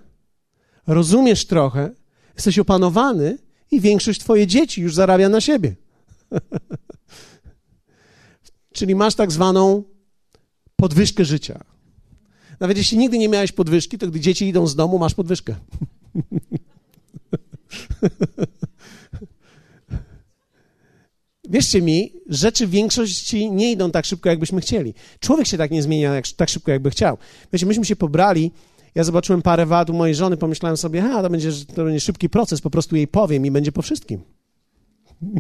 rozumiesz 0.86 1.46
trochę, 1.46 1.90
jesteś 2.34 2.58
opanowany 2.58 3.38
i 3.70 3.80
większość 3.80 4.20
twoje 4.20 4.46
dzieci 4.46 4.82
już 4.82 4.94
zarabia 4.94 5.28
na 5.28 5.40
siebie. 5.40 5.74
Czyli 8.72 8.94
masz 8.94 9.14
tak 9.14 9.32
zwaną 9.32 9.84
podwyżkę 10.76 11.24
życia. 11.24 11.64
Nawet 12.60 12.76
jeśli 12.76 12.98
nigdy 12.98 13.18
nie 13.18 13.28
miałeś 13.28 13.52
podwyżki, 13.52 13.98
to 13.98 14.06
gdy 14.06 14.20
dzieci 14.20 14.48
idą 14.48 14.66
z 14.66 14.74
domu, 14.74 14.98
masz 14.98 15.14
podwyżkę. 15.14 15.54
Wierzcie 21.48 21.82
mi, 21.82 22.12
rzeczy 22.28 22.66
w 22.66 22.70
większości 22.70 23.50
nie 23.50 23.72
idą 23.72 23.90
tak 23.90 24.04
szybko, 24.04 24.28
jakbyśmy 24.28 24.60
chcieli. 24.60 24.94
Człowiek 25.20 25.46
się 25.46 25.58
tak 25.58 25.70
nie 25.70 25.82
zmienia 25.82 26.14
jak, 26.14 26.28
tak 26.28 26.48
szybko, 26.48 26.70
jakby 26.70 26.90
chciał. 26.90 27.18
Wiecie, 27.52 27.66
myśmy 27.66 27.84
się 27.84 27.96
pobrali, 27.96 28.52
ja 28.94 29.04
zobaczyłem 29.04 29.42
parę 29.42 29.66
wad 29.66 29.90
u 29.90 29.92
mojej 29.92 30.14
żony, 30.14 30.36
pomyślałem 30.36 30.76
sobie, 30.76 31.02
ha, 31.02 31.22
to 31.22 31.30
będzie, 31.30 31.50
to 31.74 31.84
będzie 31.84 32.00
szybki 32.00 32.28
proces, 32.28 32.60
po 32.60 32.70
prostu 32.70 32.96
jej 32.96 33.08
powiem 33.08 33.46
i 33.46 33.50
będzie 33.50 33.72
po 33.72 33.82
wszystkim. 33.82 34.20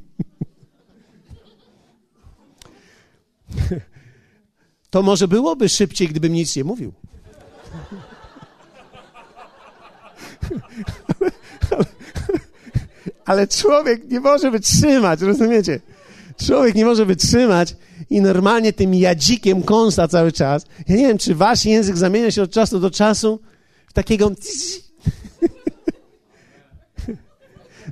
To 4.92 5.02
może 5.02 5.28
byłoby 5.28 5.68
szybciej, 5.68 6.08
gdybym 6.08 6.32
nic 6.32 6.56
nie 6.56 6.64
mówił. 6.64 6.92
Ale 13.24 13.48
człowiek 13.48 14.10
nie 14.10 14.20
może 14.20 14.50
wytrzymać, 14.50 15.20
rozumiecie? 15.20 15.80
Człowiek 16.36 16.74
nie 16.74 16.84
może 16.84 17.06
wytrzymać 17.06 17.76
i 18.10 18.20
normalnie 18.20 18.72
tym 18.72 18.94
jadzikiem 18.94 19.62
kąsa 19.62 20.08
cały 20.08 20.32
czas. 20.32 20.66
Ja 20.88 20.96
nie 20.96 21.06
wiem, 21.06 21.18
czy 21.18 21.34
wasz 21.34 21.64
język 21.64 21.96
zamienia 21.96 22.30
się 22.30 22.42
od 22.42 22.50
czasu 22.50 22.80
do 22.80 22.90
czasu 22.90 23.40
w 23.86 23.92
takiego... 23.92 24.30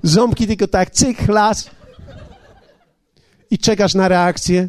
Ząbki 0.03 0.47
tylko 0.47 0.69
tak 0.69 0.91
cyk, 0.91 1.19
chlas 1.19 1.71
i 3.51 3.59
czekasz 3.59 3.95
na 3.95 4.09
reakcję. 4.09 4.69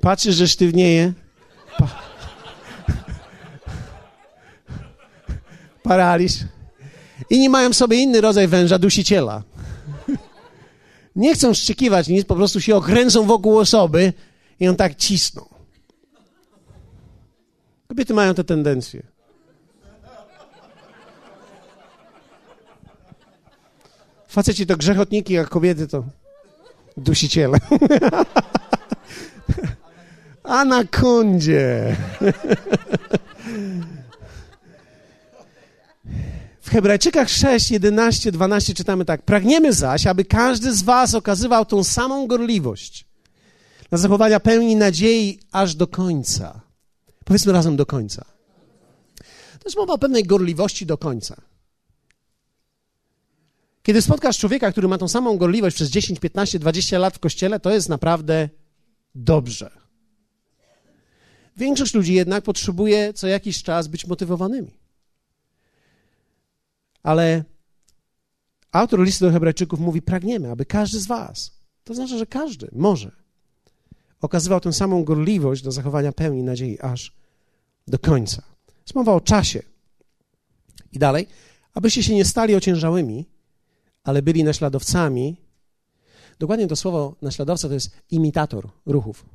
Patrzysz, 0.00 0.34
że 0.34 0.48
sztywnieje. 0.48 1.12
Pa 1.78 1.88
paraliż. 5.82 6.32
Inni 7.30 7.48
mają 7.48 7.72
sobie 7.72 7.96
inny 7.96 8.20
rodzaj 8.20 8.48
węża, 8.48 8.78
dusiciela. 8.78 9.42
Nie 11.16 11.34
chcą 11.34 11.54
szczekiwać 11.54 12.08
nic, 12.08 12.26
po 12.26 12.34
prostu 12.34 12.60
się 12.60 12.76
okręcą 12.76 13.26
wokół 13.26 13.58
osoby 13.58 14.12
i 14.60 14.64
ją 14.64 14.76
tak 14.76 14.94
cisną. 14.94 15.54
Kobiety 17.88 18.14
mają 18.14 18.34
te 18.34 18.44
tendencje. 18.44 19.02
Faceci 24.28 24.66
to 24.66 24.76
grzechotniki, 24.76 25.38
a 25.38 25.44
kobiety 25.44 25.88
to 25.88 26.04
dusiciele. 26.96 27.58
Anakondzie. 30.44 31.96
Hebrajczykach 36.74 37.30
6, 37.30 37.70
11, 37.70 38.32
12 38.32 38.74
czytamy 38.74 39.04
tak. 39.04 39.22
Pragniemy 39.22 39.72
zaś, 39.72 40.06
aby 40.06 40.24
każdy 40.24 40.74
z 40.74 40.82
was 40.82 41.14
okazywał 41.14 41.64
tą 41.64 41.84
samą 41.84 42.26
gorliwość 42.26 43.06
na 43.90 43.98
zachowania 43.98 44.40
pełni 44.40 44.76
nadziei 44.76 45.40
aż 45.52 45.74
do 45.74 45.86
końca. 45.86 46.60
Powiedzmy 47.24 47.52
razem 47.52 47.76
do 47.76 47.86
końca. 47.86 48.24
To 49.58 49.64
jest 49.64 49.76
mowa 49.76 49.92
o 49.92 49.98
pewnej 49.98 50.24
gorliwości 50.24 50.86
do 50.86 50.98
końca. 50.98 51.36
Kiedy 53.82 54.02
spotkasz 54.02 54.38
człowieka, 54.38 54.72
który 54.72 54.88
ma 54.88 54.98
tą 54.98 55.08
samą 55.08 55.36
gorliwość 55.36 55.76
przez 55.76 55.90
10, 55.90 56.20
15, 56.20 56.58
20 56.58 56.98
lat 56.98 57.14
w 57.14 57.18
kościele, 57.18 57.60
to 57.60 57.70
jest 57.70 57.88
naprawdę 57.88 58.48
dobrze. 59.14 59.70
Większość 61.56 61.94
ludzi 61.94 62.14
jednak 62.14 62.44
potrzebuje 62.44 63.12
co 63.12 63.26
jakiś 63.26 63.62
czas 63.62 63.88
być 63.88 64.06
motywowanymi. 64.06 64.83
Ale 67.04 67.44
autor 68.72 69.00
listu 69.00 69.24
do 69.24 69.32
Hebrajczyków 69.32 69.80
mówi: 69.80 70.02
Pragniemy, 70.02 70.50
aby 70.50 70.64
każdy 70.64 71.00
z 71.00 71.06
Was, 71.06 71.58
to 71.84 71.94
znaczy, 71.94 72.18
że 72.18 72.26
każdy 72.26 72.68
może, 72.72 73.12
okazywał 74.20 74.60
tę 74.60 74.72
samą 74.72 75.04
gorliwość 75.04 75.62
do 75.62 75.72
zachowania 75.72 76.12
pełni 76.12 76.42
nadziei 76.42 76.80
aż 76.80 77.12
do 77.86 77.98
końca. 77.98 78.42
Jest 78.82 78.94
mowa 78.94 79.12
o 79.12 79.20
czasie. 79.20 79.62
I 80.92 80.98
dalej, 80.98 81.26
abyście 81.74 82.02
się 82.02 82.14
nie 82.14 82.24
stali 82.24 82.54
ociężałymi, 82.54 83.26
ale 84.04 84.22
byli 84.22 84.44
naśladowcami. 84.44 85.36
Dokładnie 86.38 86.66
to 86.66 86.76
słowo 86.76 87.16
naśladowca 87.22 87.68
to 87.68 87.74
jest 87.74 87.96
imitator 88.10 88.68
ruchów. 88.86 89.26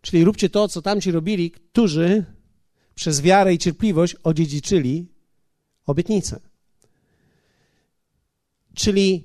Czyli 0.00 0.24
róbcie 0.24 0.50
to, 0.50 0.68
co 0.68 0.82
tamci 0.82 1.10
robili, 1.10 1.50
którzy 1.50 2.24
przez 2.94 3.20
wiarę 3.20 3.54
i 3.54 3.58
cierpliwość 3.58 4.16
odziedziczyli 4.22 5.06
obietnicę. 5.86 6.40
Czyli 8.78 9.24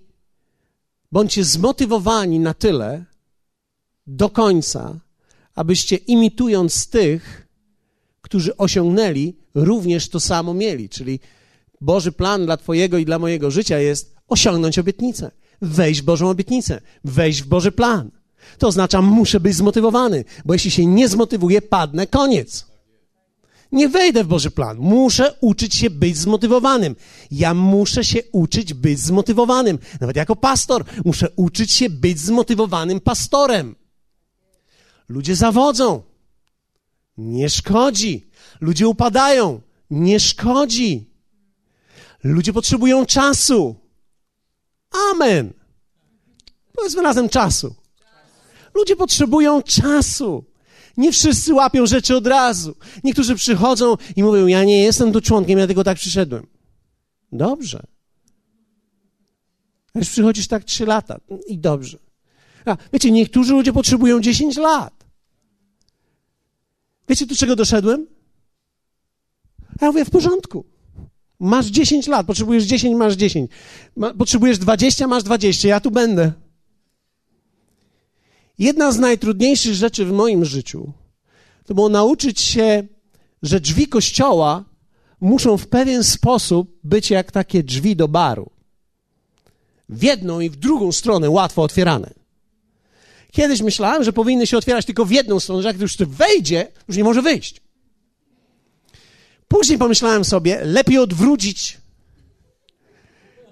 bądźcie 1.11 1.43
zmotywowani 1.43 2.39
na 2.39 2.53
tyle 2.53 3.05
do 4.07 4.29
końca, 4.29 4.99
abyście 5.55 5.95
imitując 5.95 6.87
tych, 6.87 7.47
którzy 8.21 8.57
osiągnęli, 8.57 9.35
również 9.55 10.09
to 10.09 10.19
samo 10.19 10.53
mieli. 10.53 10.89
Czyli 10.89 11.19
Boży 11.81 12.11
plan 12.11 12.45
dla 12.45 12.57
Twojego 12.57 12.97
i 12.97 13.05
dla 13.05 13.19
mojego 13.19 13.51
życia 13.51 13.79
jest 13.79 14.15
osiągnąć 14.27 14.79
obietnicę, 14.79 15.31
wejść 15.61 16.01
w 16.01 16.05
Bożą 16.05 16.29
obietnicę, 16.29 16.81
wejść 17.03 17.41
w 17.41 17.47
Boży 17.47 17.71
plan. 17.71 18.11
To 18.57 18.67
oznacza, 18.67 19.01
muszę 19.01 19.39
być 19.39 19.55
zmotywowany, 19.55 20.25
bo 20.45 20.53
jeśli 20.53 20.71
się 20.71 20.85
nie 20.85 21.09
zmotywuję, 21.09 21.61
padnę, 21.61 22.07
koniec. 22.07 22.72
Nie 23.73 23.89
wejdę 23.89 24.23
w 24.23 24.27
Boży 24.27 24.51
plan. 24.51 24.77
Muszę 24.77 25.37
uczyć 25.41 25.75
się 25.75 25.89
być 25.89 26.17
zmotywowanym. 26.17 26.95
Ja 27.31 27.53
muszę 27.53 28.03
się 28.03 28.19
uczyć 28.31 28.73
być 28.73 28.99
zmotywowanym. 28.99 29.79
Nawet 30.01 30.15
jako 30.15 30.35
pastor 30.35 30.85
muszę 31.05 31.29
uczyć 31.35 31.71
się 31.71 31.89
być 31.89 32.19
zmotywowanym 32.19 32.99
pastorem. 32.99 33.75
Ludzie 35.09 35.35
zawodzą. 35.35 36.03
Nie 37.17 37.49
szkodzi. 37.49 38.29
Ludzie 38.61 38.87
upadają. 38.87 39.61
Nie 39.89 40.19
szkodzi. 40.19 41.09
Ludzie 42.23 42.53
potrzebują 42.53 43.05
czasu. 43.05 43.75
Amen. 45.11 45.53
Powiedzmy 46.73 47.01
razem 47.01 47.29
czasu. 47.29 47.75
Ludzie 48.73 48.95
potrzebują 48.95 49.61
czasu. 49.61 50.52
Nie 50.97 51.11
wszyscy 51.11 51.53
łapią 51.53 51.85
rzeczy 51.85 52.15
od 52.15 52.27
razu. 52.27 52.75
Niektórzy 53.03 53.35
przychodzą 53.35 53.95
i 54.15 54.23
mówią: 54.23 54.47
Ja 54.47 54.63
nie 54.63 54.83
jestem 54.83 55.11
tu 55.13 55.21
członkiem, 55.21 55.59
ja 55.59 55.67
tylko 55.67 55.83
tak 55.83 55.97
przyszedłem. 55.97 56.47
Dobrze. 57.31 57.83
A 59.93 59.99
już 59.99 60.09
przychodzisz 60.09 60.47
tak 60.47 60.63
trzy 60.63 60.85
lata 60.85 61.19
i 61.47 61.57
dobrze. 61.57 61.97
A, 62.65 62.77
wiecie, 62.93 63.11
niektórzy 63.11 63.53
ludzie 63.53 63.73
potrzebują 63.73 64.21
10 64.21 64.57
lat. 64.57 65.05
Wiecie, 67.09 67.25
do 67.25 67.35
czego 67.35 67.55
doszedłem? 67.55 68.07
Ja 69.81 69.87
mówię, 69.87 70.05
w 70.05 70.09
porządku. 70.09 70.65
Masz 71.39 71.65
10 71.65 72.07
lat, 72.07 72.27
potrzebujesz 72.27 72.63
10, 72.63 72.95
masz 72.95 73.13
10. 73.13 73.51
Ma, 73.95 74.13
potrzebujesz 74.13 74.57
20, 74.57 75.07
masz 75.07 75.23
20. 75.23 75.67
Ja 75.67 75.79
tu 75.79 75.91
będę. 75.91 76.31
Jedna 78.59 78.91
z 78.91 78.99
najtrudniejszych 78.99 79.73
rzeczy 79.73 80.05
w 80.05 80.11
moim 80.11 80.45
życiu 80.45 80.93
to 81.65 81.73
było 81.73 81.89
nauczyć 81.89 82.41
się, 82.41 82.83
że 83.43 83.59
drzwi 83.59 83.87
kościoła 83.87 84.63
muszą 85.21 85.57
w 85.57 85.67
pewien 85.67 86.03
sposób 86.03 86.71
być 86.83 87.09
jak 87.09 87.31
takie 87.31 87.63
drzwi 87.63 87.95
do 87.95 88.07
baru. 88.07 88.49
W 89.89 90.03
jedną 90.03 90.39
i 90.39 90.49
w 90.49 90.55
drugą 90.55 90.91
stronę 90.91 91.29
łatwo 91.29 91.63
otwierane. 91.63 92.13
Kiedyś 93.31 93.61
myślałem, 93.61 94.03
że 94.03 94.13
powinny 94.13 94.47
się 94.47 94.57
otwierać 94.57 94.85
tylko 94.85 95.05
w 95.05 95.11
jedną 95.11 95.39
stronę, 95.39 95.61
że 95.61 95.67
jak 95.67 95.79
już 95.79 95.95
to 95.95 96.05
wejdzie, 96.05 96.67
już 96.87 96.97
nie 96.97 97.03
może 97.03 97.21
wyjść. 97.21 97.61
Później 99.47 99.77
pomyślałem 99.77 100.25
sobie, 100.25 100.65
lepiej 100.65 100.97
odwrócić. 100.97 101.77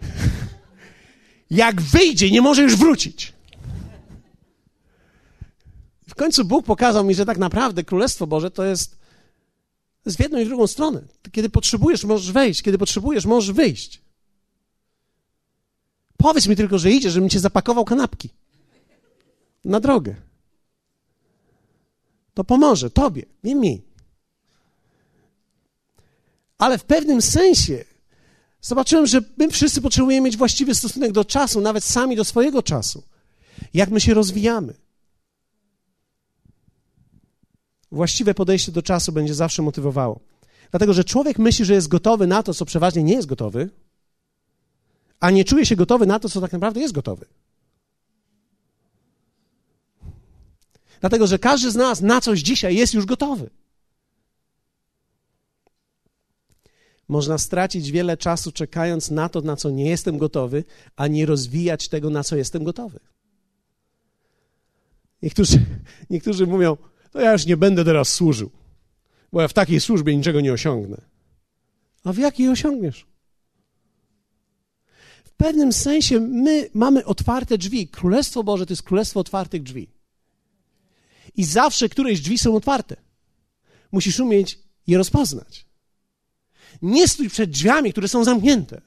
Jak 1.51 1.81
wyjdzie, 1.81 2.31
nie 2.31 2.41
może 2.41 2.63
już 2.63 2.75
wrócić. 2.75 3.30
W 6.11 6.15
końcu 6.15 6.45
Bóg 6.45 6.65
pokazał 6.65 7.03
mi, 7.03 7.15
że 7.15 7.25
tak 7.25 7.37
naprawdę 7.37 7.83
Królestwo 7.83 8.27
Boże 8.27 8.51
to 8.51 8.63
jest, 8.63 8.91
to 10.03 10.09
jest 10.09 10.17
w 10.17 10.19
jedną 10.19 10.39
i 10.39 10.45
drugą 10.45 10.67
stronę. 10.67 11.01
Kiedy 11.31 11.49
potrzebujesz, 11.49 12.03
możesz 12.03 12.31
wejść. 12.31 12.61
Kiedy 12.61 12.77
potrzebujesz, 12.77 13.25
możesz 13.25 13.51
wyjść. 13.51 14.01
Powiedz 16.17 16.47
mi 16.47 16.55
tylko, 16.55 16.79
że 16.79 16.91
idziesz, 16.91 17.13
żebym 17.13 17.29
cię 17.29 17.39
zapakował 17.39 17.85
kanapki 17.85 18.29
na 19.65 19.79
drogę. 19.79 20.15
To 22.33 22.43
pomoże 22.43 22.89
tobie, 22.89 23.25
nie 23.43 23.55
mi. 23.55 23.81
Ale 26.57 26.77
w 26.77 26.83
pewnym 26.83 27.21
sensie 27.21 27.85
zobaczyłem, 28.61 29.07
że 29.07 29.21
my 29.37 29.49
wszyscy 29.49 29.81
potrzebujemy 29.81 30.25
mieć 30.25 30.37
właściwy 30.37 30.75
stosunek 30.75 31.11
do 31.11 31.25
czasu, 31.25 31.61
nawet 31.61 31.83
sami 31.83 32.15
do 32.15 32.25
swojego 32.25 32.63
czasu. 32.63 33.03
Jak 33.73 33.89
my 33.89 34.01
się 34.01 34.13
rozwijamy. 34.13 34.80
Właściwe 37.91 38.33
podejście 38.33 38.71
do 38.71 38.81
czasu 38.81 39.11
będzie 39.11 39.33
zawsze 39.33 39.61
motywowało. 39.61 40.19
Dlatego, 40.71 40.93
że 40.93 41.03
człowiek 41.03 41.39
myśli, 41.39 41.65
że 41.65 41.73
jest 41.73 41.87
gotowy 41.87 42.27
na 42.27 42.43
to, 42.43 42.53
co 42.53 42.65
przeważnie 42.65 43.03
nie 43.03 43.13
jest 43.13 43.27
gotowy, 43.27 43.69
a 45.19 45.31
nie 45.31 45.45
czuje 45.45 45.65
się 45.65 45.75
gotowy 45.75 46.05
na 46.05 46.19
to, 46.19 46.29
co 46.29 46.41
tak 46.41 46.51
naprawdę 46.51 46.79
jest 46.79 46.93
gotowy. 46.93 47.25
Dlatego, 50.99 51.27
że 51.27 51.39
każdy 51.39 51.71
z 51.71 51.75
nas 51.75 52.01
na 52.01 52.21
coś 52.21 52.39
dzisiaj 52.39 52.75
jest 52.75 52.93
już 52.93 53.05
gotowy. 53.05 53.49
Można 57.07 57.37
stracić 57.37 57.91
wiele 57.91 58.17
czasu 58.17 58.51
czekając 58.51 59.11
na 59.11 59.29
to, 59.29 59.41
na 59.41 59.55
co 59.55 59.69
nie 59.69 59.89
jestem 59.89 60.17
gotowy, 60.17 60.63
a 60.95 61.07
nie 61.07 61.25
rozwijać 61.25 61.87
tego, 61.87 62.09
na 62.09 62.23
co 62.23 62.35
jestem 62.35 62.63
gotowy. 62.63 62.99
Niektórzy, 65.21 65.65
niektórzy 66.09 66.47
mówią, 66.47 66.77
to 67.11 67.19
ja 67.19 67.33
już 67.33 67.45
nie 67.45 67.57
będę 67.57 67.85
teraz 67.85 68.13
służył, 68.13 68.51
bo 69.31 69.41
ja 69.41 69.47
w 69.47 69.53
takiej 69.53 69.81
służbie 69.81 70.17
niczego 70.17 70.41
nie 70.41 70.53
osiągnę. 70.53 71.01
A 72.03 72.13
w 72.13 72.17
jakiej 72.17 72.49
osiągniesz? 72.49 73.05
W 75.23 75.31
pewnym 75.31 75.73
sensie 75.73 76.19
my 76.19 76.69
mamy 76.73 77.05
otwarte 77.05 77.57
drzwi. 77.57 77.87
Królestwo 77.87 78.43
Boże 78.43 78.65
to 78.65 78.73
jest 78.73 78.83
królestwo 78.83 79.19
otwartych 79.19 79.63
drzwi. 79.63 79.87
I 81.35 81.43
zawsze 81.43 81.89
któreś 81.89 82.21
drzwi 82.21 82.37
są 82.37 82.55
otwarte. 82.55 82.95
Musisz 83.91 84.19
umieć 84.19 84.59
je 84.87 84.97
rozpoznać. 84.97 85.65
Nie 86.81 87.07
stój 87.07 87.29
przed 87.29 87.49
drzwiami, 87.49 87.91
które 87.91 88.07
są 88.07 88.23
zamknięte. 88.23 88.81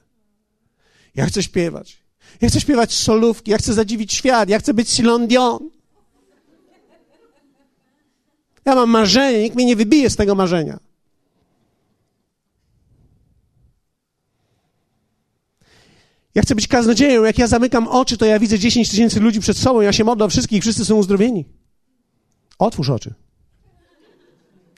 Ja 1.14 1.26
chcę 1.26 1.42
śpiewać. 1.42 1.98
Ja 2.40 2.48
chcę 2.48 2.60
śpiewać 2.60 2.94
solówki, 2.94 3.50
ja 3.50 3.58
chcę 3.58 3.74
zadziwić 3.74 4.12
świat, 4.12 4.48
ja 4.48 4.58
chcę 4.58 4.74
być 4.74 4.96
Celine 4.96 5.26
Dion. 5.26 5.70
Ja 8.64 8.74
mam 8.74 8.90
marzenie, 8.90 9.42
nikt 9.42 9.56
mnie 9.56 9.64
nie 9.64 9.76
wybije 9.76 10.10
z 10.10 10.16
tego 10.16 10.34
marzenia. 10.34 10.78
Ja 16.34 16.42
chcę 16.42 16.54
być 16.54 16.68
kaznodzieją. 16.68 17.24
Jak 17.24 17.38
ja 17.38 17.46
zamykam 17.46 17.88
oczy, 17.88 18.16
to 18.16 18.26
ja 18.26 18.38
widzę 18.38 18.58
10 18.58 18.90
tysięcy 18.90 19.20
ludzi 19.20 19.40
przed 19.40 19.58
sobą. 19.58 19.80
Ja 19.80 19.92
się 19.92 20.04
modlę 20.04 20.24
o 20.24 20.28
wszystkich, 20.28 20.62
wszyscy 20.62 20.84
są 20.84 20.94
uzdrowieni. 20.94 21.44
Otwórz 22.58 22.90
oczy. 22.90 23.14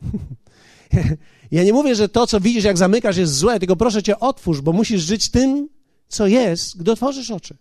Ja 1.51 1.65
nie 1.65 1.73
mówię, 1.73 1.95
że 1.95 2.09
to, 2.09 2.27
co 2.27 2.41
widzisz, 2.41 2.65
jak 2.65 2.79
zamykasz, 2.79 3.17
jest 3.17 3.35
złe, 3.35 3.59
tylko 3.59 3.77
proszę 3.77 4.03
cię, 4.03 4.21
otwórz, 4.21 4.61
bo 4.61 4.73
musisz 4.73 5.03
żyć 5.03 5.31
tym, 5.31 5.69
co 6.09 6.27
jest, 6.27 6.79
gdy 6.79 6.93
otworzysz 6.93 7.31
oczy. 7.31 7.57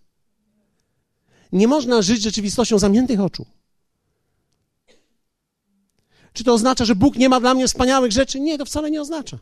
Nie 1.51 1.67
można 1.67 2.01
żyć 2.01 2.21
rzeczywistością 2.21 2.79
zamkniętych 2.79 3.19
oczu. 3.19 3.45
Czy 6.35 6.43
to 6.43 6.53
oznacza, 6.53 6.85
że 6.85 6.95
Bóg 6.95 7.15
nie 7.15 7.29
ma 7.29 7.39
dla 7.39 7.53
mnie 7.53 7.67
wspaniałych 7.67 8.11
rzeczy? 8.11 8.39
Nie, 8.39 8.57
to 8.57 8.65
wcale 8.65 8.91
nie 8.91 9.01
oznacza. 9.01 9.37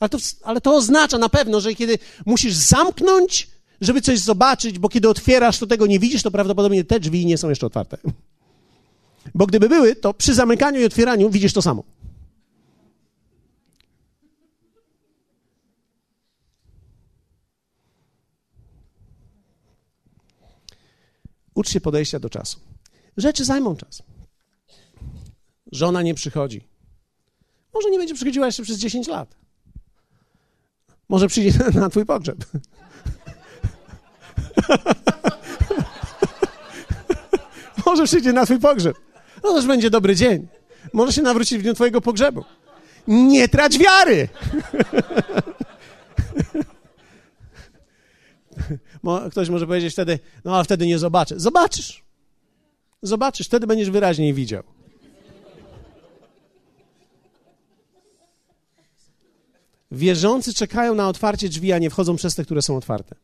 Ale 0.00 0.08
to, 0.08 0.18
ale 0.42 0.60
to 0.60 0.74
oznacza 0.74 1.18
na 1.18 1.28
pewno, 1.28 1.60
że 1.60 1.74
kiedy 1.74 1.98
musisz 2.26 2.54
zamknąć, 2.54 3.48
żeby 3.80 4.00
coś 4.00 4.18
zobaczyć, 4.18 4.78
bo 4.78 4.88
kiedy 4.88 5.08
otwierasz, 5.08 5.58
to 5.58 5.66
tego 5.66 5.86
nie 5.86 5.98
widzisz, 5.98 6.22
to 6.22 6.30
prawdopodobnie 6.30 6.84
te 6.84 7.00
drzwi 7.00 7.26
nie 7.26 7.38
są 7.38 7.48
jeszcze 7.48 7.66
otwarte. 7.66 7.98
Bo 9.34 9.46
gdyby 9.46 9.68
były, 9.68 9.96
to 9.96 10.14
przy 10.14 10.34
zamykaniu 10.34 10.80
i 10.80 10.84
otwieraniu 10.84 11.30
widzisz 11.30 11.52
to 11.52 11.62
samo. 11.62 11.84
Ucz 21.54 21.68
się 21.70 21.80
podejścia 21.80 22.18
do 22.18 22.30
czasu. 22.30 22.58
Rzeczy 23.16 23.44
zajmą 23.44 23.76
czas. 23.76 24.02
Żona 25.72 26.02
nie 26.02 26.14
przychodzi. 26.14 26.68
Może 27.74 27.90
nie 27.90 27.98
będzie 27.98 28.14
przychodziła 28.14 28.46
jeszcze 28.46 28.62
przez 28.62 28.78
10 28.78 29.08
lat. 29.08 29.36
Może 31.08 31.28
przyjdzie 31.28 31.58
na 31.80 31.90
twój 31.90 32.06
pogrzeb. 32.06 32.38
Może 37.86 38.04
przyjdzie 38.04 38.32
na 38.32 38.44
twój 38.44 38.60
pogrzeb. 38.60 38.96
No 39.42 39.54
też 39.54 39.66
będzie 39.66 39.90
dobry 39.90 40.16
dzień. 40.16 40.48
Może 40.92 41.12
się 41.12 41.22
nawrócić 41.22 41.58
w 41.58 41.62
dniu 41.62 41.74
twojego 41.74 42.00
pogrzebu. 42.00 42.44
Nie 43.08 43.48
trać 43.48 43.78
wiary! 43.78 44.28
Ktoś 49.30 49.48
może 49.48 49.66
powiedzieć 49.66 49.92
wtedy, 49.92 50.18
no 50.44 50.58
a 50.58 50.64
wtedy 50.64 50.86
nie 50.86 50.98
zobaczę. 50.98 51.40
Zobaczysz. 51.40 52.04
Zobaczysz, 53.02 53.46
wtedy 53.46 53.66
będziesz 53.66 53.90
wyraźniej 53.90 54.34
widział. 54.34 54.62
Wierzący 59.94 60.54
czekają 60.54 60.94
na 60.94 61.08
otwarcie 61.08 61.48
drzwi, 61.48 61.72
a 61.72 61.78
nie 61.78 61.90
wchodzą 61.90 62.16
przez 62.16 62.34
te, 62.34 62.44
które 62.44 62.62
są 62.62 62.76
otwarte. 62.76 63.14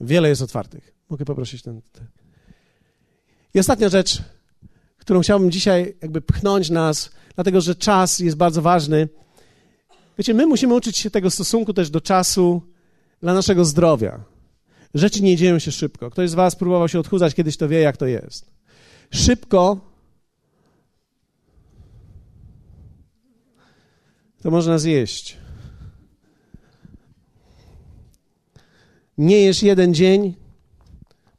Wiele 0.00 0.28
jest 0.28 0.42
otwartych. 0.42 0.94
Mogę 1.08 1.24
poprosić 1.24 1.62
ten. 1.62 1.82
ten. 1.92 2.06
I 3.54 3.58
ostatnia 3.58 3.88
rzecz, 3.88 4.22
którą 4.98 5.20
chciałbym 5.20 5.50
dzisiaj 5.50 5.96
jakby 6.02 6.20
pchnąć 6.20 6.70
nas, 6.70 7.10
dlatego 7.34 7.60
że 7.60 7.74
czas 7.74 8.18
jest 8.18 8.36
bardzo 8.36 8.62
ważny. 8.62 9.08
Wiecie, 10.18 10.34
my 10.34 10.46
musimy 10.46 10.74
uczyć 10.74 10.98
się 10.98 11.10
tego 11.10 11.30
stosunku 11.30 11.74
też 11.74 11.90
do 11.90 12.00
czasu 12.00 12.62
dla 13.20 13.34
naszego 13.34 13.64
zdrowia. 13.64 14.24
Rzeczy 14.94 15.22
nie 15.22 15.36
dzieją 15.36 15.58
się 15.58 15.72
szybko. 15.72 16.10
Ktoś 16.10 16.30
z 16.30 16.34
Was 16.34 16.56
próbował 16.56 16.88
się 16.88 17.00
odchudzać, 17.00 17.34
kiedyś 17.34 17.56
to 17.56 17.68
wie, 17.68 17.80
jak 17.80 17.96
to 17.96 18.06
jest. 18.06 18.50
Szybko 19.10 19.80
to 24.42 24.50
można 24.50 24.78
zjeść. 24.78 25.41
Nie 29.22 29.40
jesz 29.40 29.62
jeden 29.62 29.94
dzień, 29.94 30.34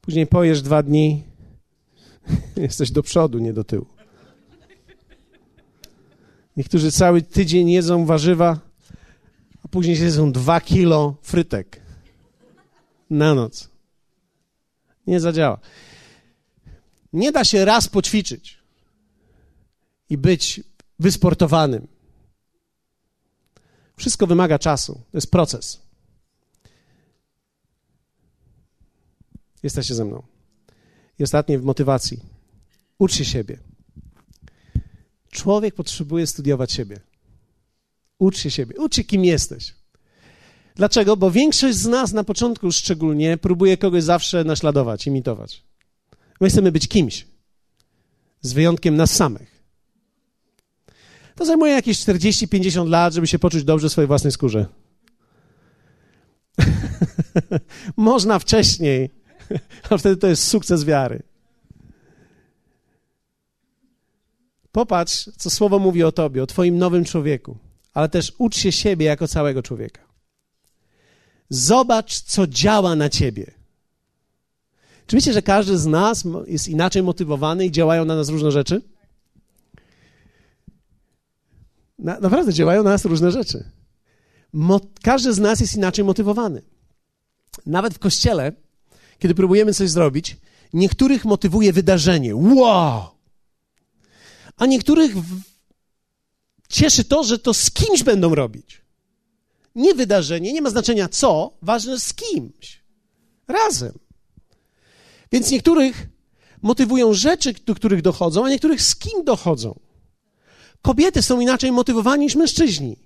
później 0.01 0.27
pojesz 0.27 0.61
dwa 0.61 0.83
dni, 0.83 1.23
jesteś 2.55 2.91
do 2.91 3.03
przodu, 3.03 3.39
nie 3.39 3.53
do 3.53 3.63
tyłu. 3.63 3.85
Niektórzy 6.57 6.91
cały 6.91 7.21
tydzień 7.21 7.69
jedzą 7.69 8.05
warzywa, 8.05 8.59
a 9.63 9.67
później 9.67 9.99
jedzą 9.99 10.31
dwa 10.31 10.61
kilo 10.61 11.15
frytek 11.21 11.81
na 13.09 13.35
noc. 13.35 13.69
Nie 15.07 15.19
zadziała. 15.19 15.59
Nie 17.13 17.31
da 17.31 17.43
się 17.45 17.65
raz 17.65 17.87
poćwiczyć 17.87 18.57
i 20.09 20.17
być 20.17 20.63
wysportowanym. 20.99 21.87
Wszystko 23.95 24.27
wymaga 24.27 24.59
czasu. 24.59 24.93
To 24.93 25.17
jest 25.17 25.31
proces. 25.31 25.82
Jesteście 29.63 29.95
ze 29.95 30.05
mną. 30.05 30.23
I 31.19 31.23
ostatnie 31.23 31.59
w 31.59 31.63
motywacji. 31.63 32.19
Ucz 32.99 33.13
się 33.13 33.25
siebie. 33.25 33.59
Człowiek 35.29 35.75
potrzebuje 35.75 36.27
studiować 36.27 36.71
siebie. 36.71 36.99
Ucz 38.19 38.37
się 38.37 38.51
siebie. 38.51 38.75
Ucz 38.77 38.95
się, 38.95 39.03
kim 39.03 39.25
jesteś. 39.25 39.75
Dlaczego? 40.75 41.17
Bo 41.17 41.31
większość 41.31 41.77
z 41.77 41.85
nas 41.85 42.13
na 42.13 42.23
początku 42.23 42.71
szczególnie 42.71 43.37
próbuje 43.37 43.77
kogoś 43.77 44.03
zawsze 44.03 44.43
naśladować, 44.43 45.07
imitować. 45.07 45.63
My 46.41 46.49
chcemy 46.49 46.71
być 46.71 46.87
kimś. 46.87 47.27
Z 48.41 48.53
wyjątkiem 48.53 48.95
nas 48.95 49.11
samych. 49.11 49.63
To 51.35 51.45
zajmuje 51.45 51.73
jakieś 51.73 51.99
40-50 51.99 52.89
lat, 52.89 53.13
żeby 53.13 53.27
się 53.27 53.39
poczuć 53.39 53.63
dobrze 53.63 53.89
w 53.89 53.91
swojej 53.91 54.07
własnej 54.07 54.31
skórze. 54.31 54.65
Można 57.97 58.39
wcześniej, 58.39 59.09
a 59.89 59.97
wtedy 59.97 60.17
to 60.17 60.27
jest 60.27 60.47
sukces 60.47 60.85
wiary. 60.85 61.23
Popatrz, 64.71 65.29
co 65.37 65.49
słowo 65.49 65.79
mówi 65.79 66.03
o 66.03 66.11
tobie, 66.11 66.43
o 66.43 66.47
twoim 66.47 66.77
nowym 66.77 67.05
człowieku, 67.05 67.57
ale 67.93 68.09
też 68.09 68.33
ucz 68.37 68.57
się 68.57 68.71
siebie 68.71 69.05
jako 69.05 69.27
całego 69.27 69.63
człowieka. 69.63 70.01
Zobacz, 71.49 72.21
co 72.21 72.47
działa 72.47 72.95
na 72.95 73.09
ciebie. 73.09 73.51
Czy 75.07 75.15
wiecie, 75.15 75.33
że 75.33 75.41
każdy 75.41 75.77
z 75.77 75.85
nas 75.85 76.23
jest 76.47 76.67
inaczej 76.67 77.03
motywowany 77.03 77.65
i 77.65 77.71
działają 77.71 78.05
na 78.05 78.15
nas 78.15 78.29
różne 78.29 78.51
rzeczy? 78.51 78.81
Na, 81.99 82.19
naprawdę 82.19 82.53
działają 82.53 82.83
na 82.83 82.89
nas 82.89 83.05
różne 83.05 83.31
rzeczy. 83.31 83.69
Mo, 84.53 84.79
każdy 85.01 85.33
z 85.33 85.39
nas 85.39 85.59
jest 85.59 85.75
inaczej 85.75 86.05
motywowany. 86.05 86.61
Nawet 87.65 87.93
w 87.93 87.99
kościele, 87.99 88.51
kiedy 89.19 89.35
próbujemy 89.35 89.73
coś 89.73 89.89
zrobić, 89.89 90.37
niektórych 90.73 91.25
motywuje 91.25 91.73
wydarzenie. 91.73 92.35
Wow! 92.35 93.07
A 94.57 94.65
niektórych 94.65 95.15
cieszy 96.69 97.03
to, 97.03 97.23
że 97.23 97.39
to 97.39 97.53
z 97.53 97.71
kimś 97.71 98.03
będą 98.03 98.35
robić. 98.35 98.81
Nie 99.75 99.93
wydarzenie, 99.93 100.53
nie 100.53 100.61
ma 100.61 100.69
znaczenia 100.69 101.09
co, 101.09 101.57
ważne 101.61 101.99
z 101.99 102.13
kimś. 102.13 102.83
Razem. 103.47 103.99
Więc 105.31 105.51
niektórych 105.51 106.07
motywują 106.61 107.13
rzeczy, 107.13 107.53
do 107.65 107.75
których 107.75 108.01
dochodzą, 108.01 108.45
a 108.45 108.49
niektórych 108.49 108.81
z 108.81 108.95
kim 108.95 109.23
dochodzą. 109.23 109.79
Kobiety 110.81 111.21
są 111.21 111.39
inaczej 111.39 111.71
motywowani 111.71 112.25
niż 112.25 112.35
mężczyźni. 112.35 112.97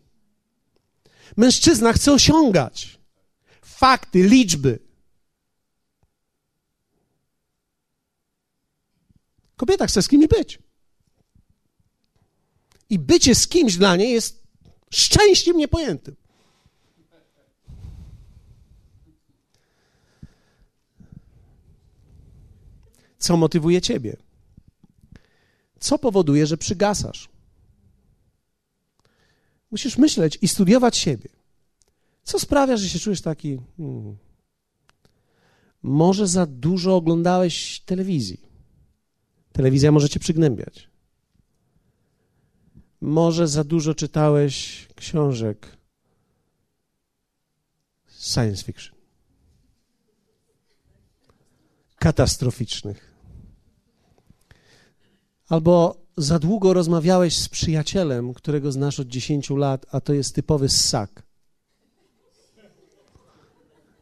Mężczyzna 1.38 1.93
chce 1.93 2.13
osiągać 2.13 2.98
fakty, 3.78 4.24
liczby. 4.24 4.87
Kobieta 9.58 9.88
chce 9.88 10.02
z 10.02 10.08
kimś 10.08 10.28
być. 10.28 10.60
I 12.89 13.00
bycie 13.00 13.36
z 13.36 13.48
kimś 13.48 13.78
dla 13.78 13.96
niej 13.96 14.12
jest 14.12 14.43
szczęściem 14.91 15.58
niepojętym. 15.58 16.15
Co 23.17 23.38
motywuje 23.38 23.82
ciebie? 23.82 24.17
Co 25.80 26.00
powoduje, 26.00 26.48
że 26.48 26.58
przygasasz? 26.58 27.30
Musisz 29.72 29.98
myśleć 29.98 30.38
i 30.41 30.48
studiować 30.48 30.98
siebie. 30.98 31.30
Co 32.24 32.39
sprawia, 32.39 32.78
że 32.78 32.89
się 32.89 33.00
czujesz 33.00 33.22
taki. 33.22 33.60
Hmm, 33.78 34.17
może 35.84 36.28
za 36.28 36.46
dużo 36.46 36.96
oglądałeś 36.96 37.80
telewizji. 37.80 38.47
Telewizja 39.58 39.91
może 39.91 40.10
cię 40.10 40.20
przygnębiać. 40.20 40.89
Może 43.02 43.48
za 43.48 43.63
dużo 43.63 43.96
czytałeś 43.96 44.88
książek 44.96 45.78
science 48.20 48.63
fiction. 48.63 48.96
Katastroficznych. 52.00 53.13
Albo 55.48 56.06
za 56.17 56.39
długo 56.39 56.74
rozmawiałeś 56.74 57.38
z 57.38 57.50
przyjacielem, 57.50 58.34
którego 58.34 58.72
znasz 58.72 59.00
od 59.00 59.08
10 59.08 59.50
lat, 59.50 59.86
a 59.91 60.02
to 60.02 60.13
jest 60.13 60.36
typowy 60.36 60.70
ssak. 60.70 61.24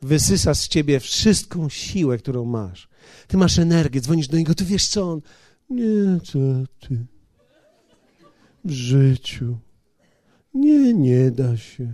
Wysysa 0.01 0.53
z 0.53 0.67
ciebie 0.67 0.99
wszystką 0.99 1.69
siłę, 1.69 2.17
którą 2.17 2.45
masz. 2.45 2.89
Ty 3.27 3.37
masz 3.37 3.59
energię, 3.59 4.01
dzwonisz 4.01 4.27
do 4.27 4.37
niego, 4.37 4.55
ty 4.55 4.65
wiesz 4.65 4.87
co 4.87 5.11
on. 5.11 5.21
Nie, 5.69 6.19
co 6.23 6.39
ty. 6.79 7.05
W 8.65 8.71
życiu. 8.71 9.57
Nie, 10.53 10.93
nie 10.93 11.31
da 11.31 11.57
się. 11.57 11.93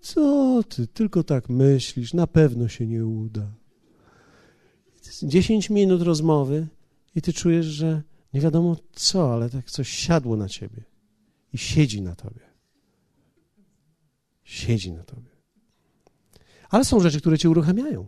Co 0.00 0.62
ty, 0.68 0.86
tylko 0.86 1.24
tak 1.24 1.48
myślisz, 1.48 2.14
na 2.14 2.26
pewno 2.26 2.68
się 2.68 2.86
nie 2.86 3.06
uda. 3.06 3.52
10 5.22 5.70
minut 5.70 6.02
rozmowy 6.02 6.66
i 7.14 7.22
ty 7.22 7.32
czujesz, 7.32 7.66
że 7.66 8.02
nie 8.34 8.40
wiadomo 8.40 8.76
co, 8.92 9.34
ale 9.34 9.50
tak 9.50 9.70
coś 9.70 9.88
siadło 9.88 10.36
na 10.36 10.48
ciebie 10.48 10.84
i 11.52 11.58
siedzi 11.58 12.02
na 12.02 12.14
tobie. 12.14 12.40
Siedzi 14.44 14.92
na 14.92 15.04
tobie. 15.04 15.30
Ale 16.68 16.84
są 16.84 17.00
rzeczy, 17.00 17.20
które 17.20 17.38
cię 17.38 17.50
uruchamiają. 17.50 18.06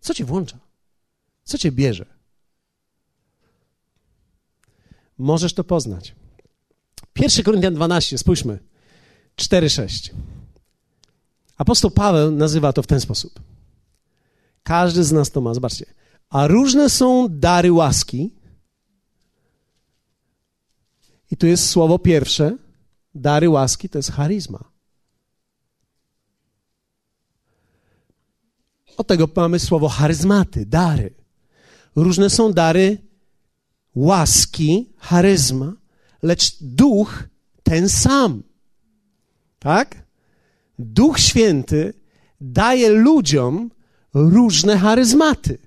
Co 0.00 0.14
cię 0.14 0.24
włącza? 0.24 0.58
Co 1.44 1.58
cię 1.58 1.72
bierze? 1.72 2.13
Możesz 5.18 5.54
to 5.54 5.64
poznać. 5.64 6.14
1 7.18 7.44
Koryntian 7.44 7.74
12, 7.74 8.18
spójrzmy. 8.18 8.58
4-6. 9.36 10.10
Apostoł 11.56 11.90
Paweł 11.90 12.30
nazywa 12.30 12.72
to 12.72 12.82
w 12.82 12.86
ten 12.86 13.00
sposób. 13.00 13.40
Każdy 14.62 15.04
z 15.04 15.12
nas 15.12 15.30
to 15.30 15.40
ma, 15.40 15.54
zobaczcie. 15.54 15.86
A 16.30 16.46
różne 16.46 16.90
są 16.90 17.26
dary 17.30 17.72
łaski, 17.72 18.30
i 21.34 21.36
tu 21.36 21.46
jest 21.46 21.68
słowo 21.68 21.98
pierwsze. 21.98 22.56
Dary 23.14 23.48
łaski 23.48 23.88
to 23.88 23.98
jest 23.98 24.12
charyzma. 24.12 24.64
Od 28.96 29.06
tego 29.06 29.28
mamy 29.36 29.58
słowo 29.58 29.88
charyzmaty, 29.88 30.66
dary. 30.66 31.14
Różne 31.96 32.30
są 32.30 32.52
dary 32.52 32.98
łaski, 33.94 34.92
charyzma, 34.98 35.72
lecz 36.22 36.56
duch 36.60 37.24
ten 37.62 37.88
sam. 37.88 38.42
Tak? 39.58 40.04
Duch 40.78 41.18
Święty 41.18 41.94
daje 42.40 42.88
ludziom 42.88 43.70
różne 44.14 44.78
charyzmaty. 44.78 45.58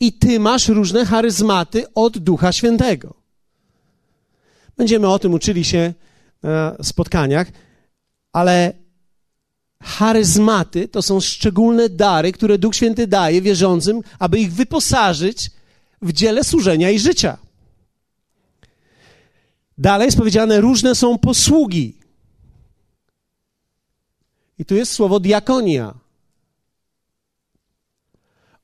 I 0.00 0.12
ty 0.12 0.40
masz 0.40 0.68
różne 0.68 1.04
charyzmaty 1.04 1.84
od 1.94 2.18
Ducha 2.18 2.52
Świętego. 2.52 3.14
Będziemy 4.76 5.08
o 5.08 5.18
tym 5.18 5.34
uczyli 5.34 5.64
się 5.64 5.94
na 6.42 6.76
spotkaniach, 6.82 7.46
ale 8.32 8.72
charyzmaty 9.82 10.88
to 10.88 11.02
są 11.02 11.20
szczególne 11.20 11.88
dary, 11.88 12.32
które 12.32 12.58
Duch 12.58 12.74
Święty 12.74 13.06
daje 13.06 13.42
wierzącym, 13.42 14.00
aby 14.18 14.38
ich 14.38 14.52
wyposażyć 14.52 15.50
w 16.06 16.12
dziele 16.12 16.44
służenia 16.44 16.90
i 16.90 16.98
życia. 16.98 17.38
Dalej 19.78 20.06
jest 20.06 20.18
powiedziane, 20.18 20.60
różne 20.60 20.94
są 20.94 21.18
posługi. 21.18 21.98
I 24.58 24.64
tu 24.64 24.74
jest 24.74 24.92
słowo 24.92 25.20
diakonia. 25.20 25.94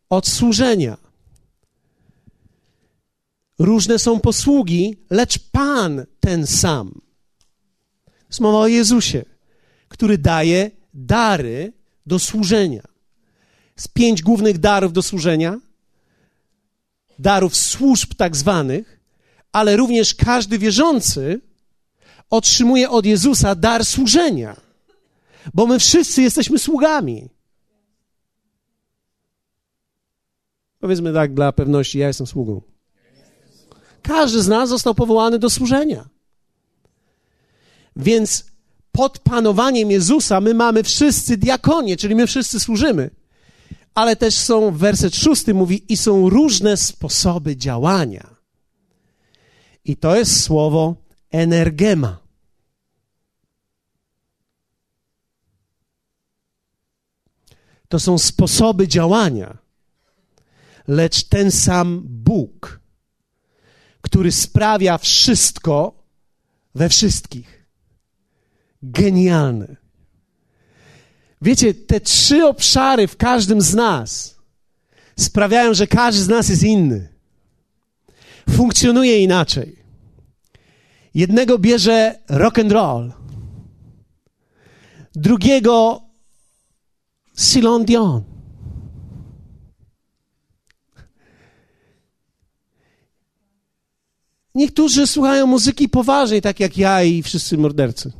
Od 0.08 0.28
służenia. 0.28 0.96
Różne 3.58 3.98
są 3.98 4.20
posługi, 4.20 4.96
lecz 5.10 5.38
Pan 5.38 6.06
ten 6.20 6.46
sam. 6.46 7.00
Jest 8.28 8.40
mowa 8.40 8.58
o 8.58 8.66
Jezusie, 8.66 9.24
który 9.88 10.18
daje 10.18 10.70
dary 10.94 11.72
do 12.06 12.18
służenia. 12.18 12.82
Z 13.76 13.88
pięć 13.88 14.22
głównych 14.22 14.58
darów 14.58 14.92
do 14.92 15.02
służenia, 15.02 15.60
darów 17.18 17.56
służb 17.56 18.14
tak 18.14 18.36
zwanych, 18.36 19.00
ale 19.52 19.76
również 19.76 20.14
każdy 20.14 20.58
wierzący 20.58 21.40
otrzymuje 22.30 22.90
od 22.90 23.06
Jezusa 23.06 23.54
dar 23.54 23.84
służenia, 23.84 24.56
bo 25.54 25.66
my 25.66 25.78
wszyscy 25.78 26.22
jesteśmy 26.22 26.58
sługami. 26.58 27.28
Powiedzmy 30.80 31.12
tak 31.12 31.34
dla 31.34 31.52
pewności, 31.52 31.98
ja 31.98 32.06
jestem 32.06 32.26
sługą. 32.26 32.62
Każdy 34.02 34.42
z 34.42 34.48
nas 34.48 34.68
został 34.68 34.94
powołany 34.94 35.38
do 35.38 35.50
służenia. 35.50 36.08
Więc 37.96 38.44
pod 38.92 39.18
panowaniem 39.18 39.90
Jezusa 39.90 40.40
my 40.40 40.54
mamy 40.54 40.82
wszyscy 40.82 41.36
diakonie, 41.36 41.96
czyli 41.96 42.14
my 42.14 42.26
wszyscy 42.26 42.60
służymy. 42.60 43.10
Ale 43.94 44.16
też 44.16 44.34
są, 44.34 44.70
werset 44.70 45.16
szósty 45.16 45.54
mówi, 45.54 45.92
i 45.92 45.96
są 45.96 46.28
różne 46.28 46.76
sposoby 46.76 47.56
działania. 47.56 48.36
I 49.84 49.96
to 49.96 50.16
jest 50.16 50.40
słowo 50.40 50.96
energema. 51.30 52.22
To 57.88 58.00
są 58.00 58.18
sposoby 58.18 58.88
działania, 58.88 59.58
lecz 60.88 61.24
ten 61.24 61.50
sam 61.50 62.02
Bóg, 62.04 62.80
który 64.00 64.32
sprawia 64.32 64.98
wszystko 64.98 66.04
we 66.74 66.88
wszystkich. 66.88 67.66
Genialne. 68.82 69.81
Wiecie, 71.42 71.74
te 71.74 72.00
trzy 72.00 72.46
obszary 72.46 73.06
w 73.06 73.16
każdym 73.16 73.60
z 73.60 73.74
nas 73.74 74.36
sprawiają, 75.16 75.74
że 75.74 75.86
każdy 75.86 76.22
z 76.22 76.28
nas 76.28 76.48
jest 76.48 76.62
inny 76.62 77.12
funkcjonuje 78.50 79.22
inaczej. 79.22 79.82
Jednego 81.14 81.58
bierze 81.58 82.18
rock 82.28 82.58
and 82.58 82.72
roll, 82.72 83.12
drugiego 85.14 86.02
Celine 87.34 87.84
Dion. 87.84 88.24
Niektórzy 94.54 95.06
słuchają 95.06 95.46
muzyki 95.46 95.88
poważnej, 95.88 96.42
tak 96.42 96.60
jak 96.60 96.78
ja 96.78 97.02
i 97.02 97.22
wszyscy 97.22 97.58
mordercy. 97.58 98.12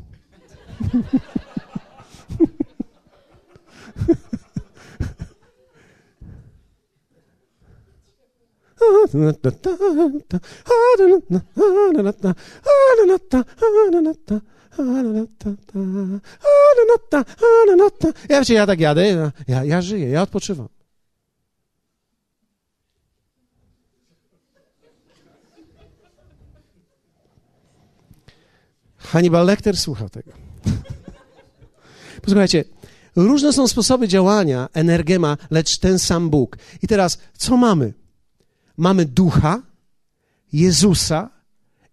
Ja 18.29 18.39
wiecie, 18.39 18.53
ja 18.53 18.67
tak 18.67 18.79
jadę, 18.79 19.31
ja, 19.47 19.63
ja 19.63 19.81
żyję, 19.81 20.09
ja 20.09 20.21
odpoczywam. 20.21 20.67
Hannibal 28.97 29.45
Lecter 29.45 29.77
słuchał 29.77 30.09
tego. 30.09 30.31
Posłuchajcie, 32.21 32.63
różne 33.15 33.53
są 33.53 33.67
sposoby 33.67 34.07
działania 34.07 34.69
energema, 34.73 35.37
lecz 35.51 35.77
ten 35.77 35.99
sam 35.99 36.29
Bóg. 36.29 36.57
I 36.81 36.87
teraz, 36.87 37.17
co 37.37 37.57
mamy? 37.57 37.93
Mamy 38.77 39.05
ducha, 39.05 39.61
Jezusa 40.53 41.29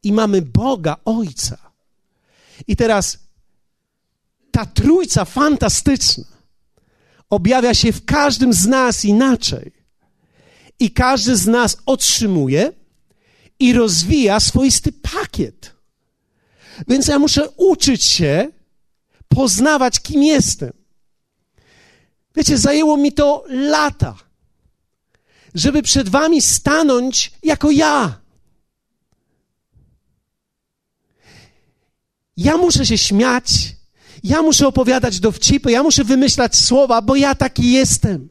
i 0.03 0.12
mamy 0.12 0.43
Boga, 0.43 0.97
Ojca. 1.05 1.59
I 2.66 2.77
teraz 2.77 3.19
ta 4.51 4.66
trójca 4.66 5.25
fantastyczna 5.25 6.25
objawia 7.31 7.75
się 7.75 7.93
w 7.93 8.05
każdym 8.05 8.53
z 8.53 8.66
nas 8.66 9.05
inaczej. 9.05 9.73
I 10.79 10.90
każdy 10.90 11.37
z 11.37 11.47
nas 11.47 11.77
otrzymuje 11.87 12.73
i 13.59 13.73
rozwija 13.73 14.40
swoisty 14.40 14.93
pakiet. 14.93 15.75
Więc 16.88 17.09
ja 17.09 17.19
muszę 17.19 17.51
uczyć 17.51 18.05
się 18.05 18.49
poznawać, 19.29 20.01
kim 20.01 20.23
jestem. 20.23 20.73
Wiecie, 22.37 22.59
zajęło 22.59 22.97
mi 22.97 23.12
to 23.12 23.45
lata 23.49 24.30
żeby 25.55 25.83
przed 25.83 26.09
wami 26.09 26.43
stanąć 26.43 27.33
jako 27.43 27.71
ja. 27.71 28.21
Ja 32.37 32.57
muszę 32.57 32.87
się 32.87 32.99
śmiać, 32.99 33.45
ja 34.25 34.43
muszę 34.43 34.67
opowiadać 34.67 35.21
dowcipy, 35.21 35.73
ja 35.73 35.83
muszę 35.83 36.05
wymyślać 36.05 36.57
słowa, 36.57 37.03
bo 37.03 37.17
ja 37.17 37.35
taki 37.35 37.73
jestem. 37.73 38.29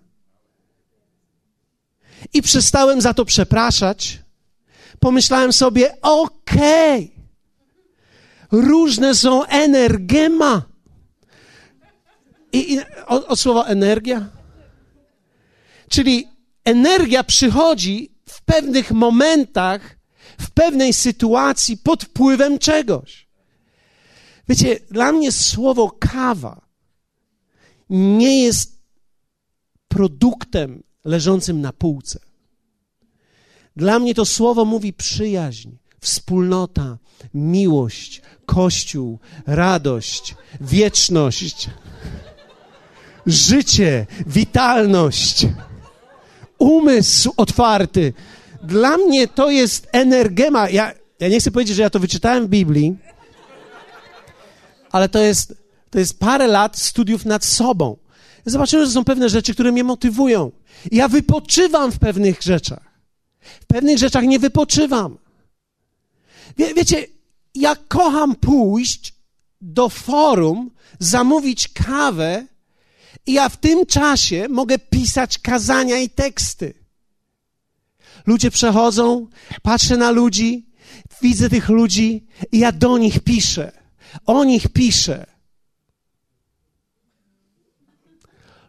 I 2.33 2.41
przestałem 2.41 3.01
za 3.01 3.13
to 3.13 3.25
przepraszać. 3.25 4.19
Pomyślałem 4.99 5.53
sobie, 5.53 6.01
okej, 6.01 7.11
okay, 8.47 8.61
różne 8.61 9.15
są 9.15 9.43
energema. 9.45 10.61
I, 12.51 12.73
i 12.73 12.79
od, 13.07 13.39
słowa 13.39 13.63
energia. 13.63 14.29
Czyli 15.89 16.27
energia 16.69 17.23
przychodzi 17.23 18.11
w 18.25 18.41
pewnych 18.41 18.91
momentach, 18.91 19.99
w 20.37 20.51
pewnej 20.51 20.93
sytuacji 20.93 21.77
pod 21.77 22.03
wpływem 22.03 22.59
czegoś. 22.59 23.27
Wiecie, 24.49 24.79
dla 24.91 25.11
mnie 25.11 25.31
słowo 25.31 25.91
kawa 25.99 26.61
nie 27.89 28.43
jest 28.43 28.79
produktem 29.87 30.83
leżącym 31.05 31.61
na 31.61 31.73
półce. 31.73 32.19
Dla 33.75 33.99
mnie 33.99 34.15
to 34.15 34.25
słowo 34.25 34.65
mówi 34.65 34.93
przyjaźń, 34.93 35.69
wspólnota, 35.99 36.97
miłość, 37.33 38.21
kościół, 38.45 39.19
radość, 39.47 40.35
wieczność, 40.61 41.69
życie, 43.25 44.07
witalność 44.27 45.47
umysł 46.59 47.33
otwarty. 47.37 48.13
Dla 48.63 48.97
mnie 48.97 49.27
to 49.27 49.49
jest 49.49 49.87
energema. 49.91 50.69
Ja, 50.69 50.93
ja 51.19 51.27
nie 51.27 51.39
chcę 51.39 51.51
powiedzieć, 51.51 51.75
że 51.75 51.81
ja 51.81 51.89
to 51.89 51.99
wyczytałem 51.99 52.45
w 52.45 52.49
Biblii, 52.49 52.95
ale 54.91 55.09
to 55.09 55.19
jest, 55.19 55.53
to 55.89 55.99
jest 55.99 56.19
parę 56.19 56.47
lat 56.47 56.77
studiów 56.77 57.25
nad 57.25 57.45
sobą. 57.45 57.97
Ja 58.45 58.51
zobaczyłem, 58.51 58.85
że 58.85 58.91
są 58.91 59.03
pewne 59.03 59.29
rzeczy, 59.29 59.53
które 59.53 59.71
mnie 59.71 59.83
motywują. 59.83 60.51
Ja 60.91 61.07
wypoczywam 61.07 61.91
w 61.91 61.99
pewnych 61.99 62.41
rzeczach. 62.41 62.89
W 63.61 63.65
pewnych 63.65 63.97
rzeczach 63.97 64.23
nie 64.23 64.39
wypoczywam. 64.39 65.17
Wie, 66.57 66.73
wiecie, 66.73 67.07
ja 67.55 67.75
kocham 67.75 68.35
pójść 68.35 69.13
do 69.61 69.89
forum, 69.89 70.71
zamówić 70.99 71.67
kawę 71.67 72.47
i 73.25 73.33
ja 73.33 73.49
w 73.49 73.57
tym 73.57 73.85
czasie 73.85 74.47
mogę 74.49 74.79
pisać 74.79 75.37
kazania 75.37 75.97
i 75.97 76.09
teksty. 76.09 76.73
Ludzie 78.25 78.51
przechodzą, 78.51 79.27
patrzę 79.61 79.97
na 79.97 80.11
ludzi, 80.11 80.69
widzę 81.21 81.49
tych 81.49 81.69
ludzi 81.69 82.25
i 82.51 82.59
ja 82.59 82.71
do 82.71 82.97
nich 82.97 83.19
piszę. 83.19 83.71
O 84.25 84.43
nich 84.43 84.67
piszę. 84.69 85.25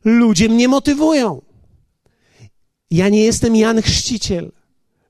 Ludzie 0.05 0.49
mnie 0.49 0.69
motywują. 0.69 1.43
Ja 2.91 3.09
nie 3.09 3.25
jestem 3.25 3.57
Jan 3.57 3.83
Chrzciciel, 3.83 4.53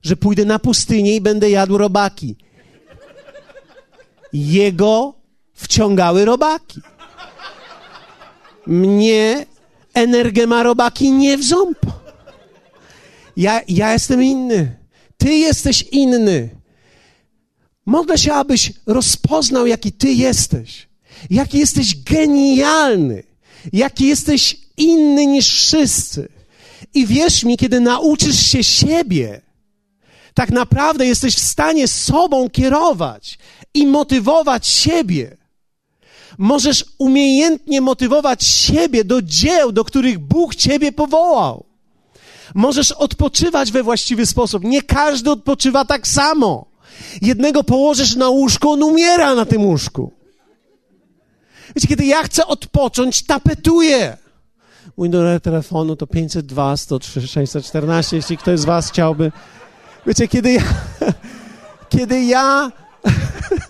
że 0.01 0.15
pójdę 0.15 0.45
na 0.45 0.59
pustynię 0.59 1.15
i 1.15 1.21
będę 1.21 1.49
jadł 1.49 1.77
robaki. 1.77 2.35
Jego 4.33 5.13
wciągały 5.53 6.25
robaki. 6.25 6.81
Mnie 8.71 9.45
energema 9.93 10.63
robaki 10.63 11.11
nie 11.11 11.37
wrząb. 11.37 11.77
Ja, 13.37 13.61
ja 13.67 13.93
jestem 13.93 14.23
inny. 14.23 14.75
Ty 15.17 15.33
jesteś 15.33 15.81
inny. 15.81 16.49
Modlę 17.85 18.17
się, 18.17 18.33
abyś 18.33 18.73
rozpoznał, 18.85 19.67
jaki 19.67 19.91
ty 19.91 20.11
jesteś. 20.11 20.87
Jaki 21.29 21.57
jesteś 21.57 22.03
genialny. 22.03 23.23
Jaki 23.73 24.07
jesteś 24.07 24.57
inny 24.77 25.27
niż 25.27 25.53
wszyscy. 25.53 26.29
I 26.93 27.05
wierz 27.05 27.43
mi, 27.43 27.57
kiedy 27.57 27.79
nauczysz 27.79 28.39
się 28.47 28.63
siebie, 28.63 29.41
tak 30.33 30.49
naprawdę 30.49 31.05
jesteś 31.05 31.35
w 31.35 31.47
stanie 31.47 31.87
sobą 31.87 32.49
kierować 32.49 33.37
i 33.73 33.87
motywować 33.87 34.67
siebie. 34.67 35.37
Możesz 36.37 36.85
umiejętnie 36.97 37.81
motywować 37.81 38.43
siebie 38.43 39.03
do 39.03 39.21
dzieł, 39.21 39.71
do 39.71 39.83
których 39.83 40.19
Bóg 40.19 40.55
ciebie 40.55 40.91
powołał. 40.91 41.65
Możesz 42.55 42.91
odpoczywać 42.91 43.71
we 43.71 43.83
właściwy 43.83 44.25
sposób. 44.25 44.63
Nie 44.63 44.81
każdy 44.81 45.31
odpoczywa 45.31 45.85
tak 45.85 46.07
samo. 46.07 46.65
Jednego 47.21 47.63
położysz 47.63 48.15
na 48.15 48.29
łóżku, 48.29 48.69
on 48.69 48.83
umiera 48.83 49.35
na 49.35 49.45
tym 49.45 49.65
łóżku. 49.65 50.11
Wiecie, 51.75 51.87
kiedy 51.87 52.05
ja 52.05 52.23
chcę 52.23 52.47
odpocząć, 52.47 53.23
tapetuję. 53.23 54.17
Mój 54.97 55.09
numer 55.09 55.41
telefonu 55.41 55.95
to 55.95 56.07
502 56.07 56.77
103 56.77 57.27
614, 57.27 58.15
jeśli 58.15 58.37
ktoś 58.37 58.59
z 58.59 58.65
was 58.65 58.89
chciałby. 58.89 59.31
Wiecie, 60.07 60.27
kiedy 60.27 60.51
ja... 60.51 60.63
Kiedy 61.89 62.23
ja... 62.23 62.71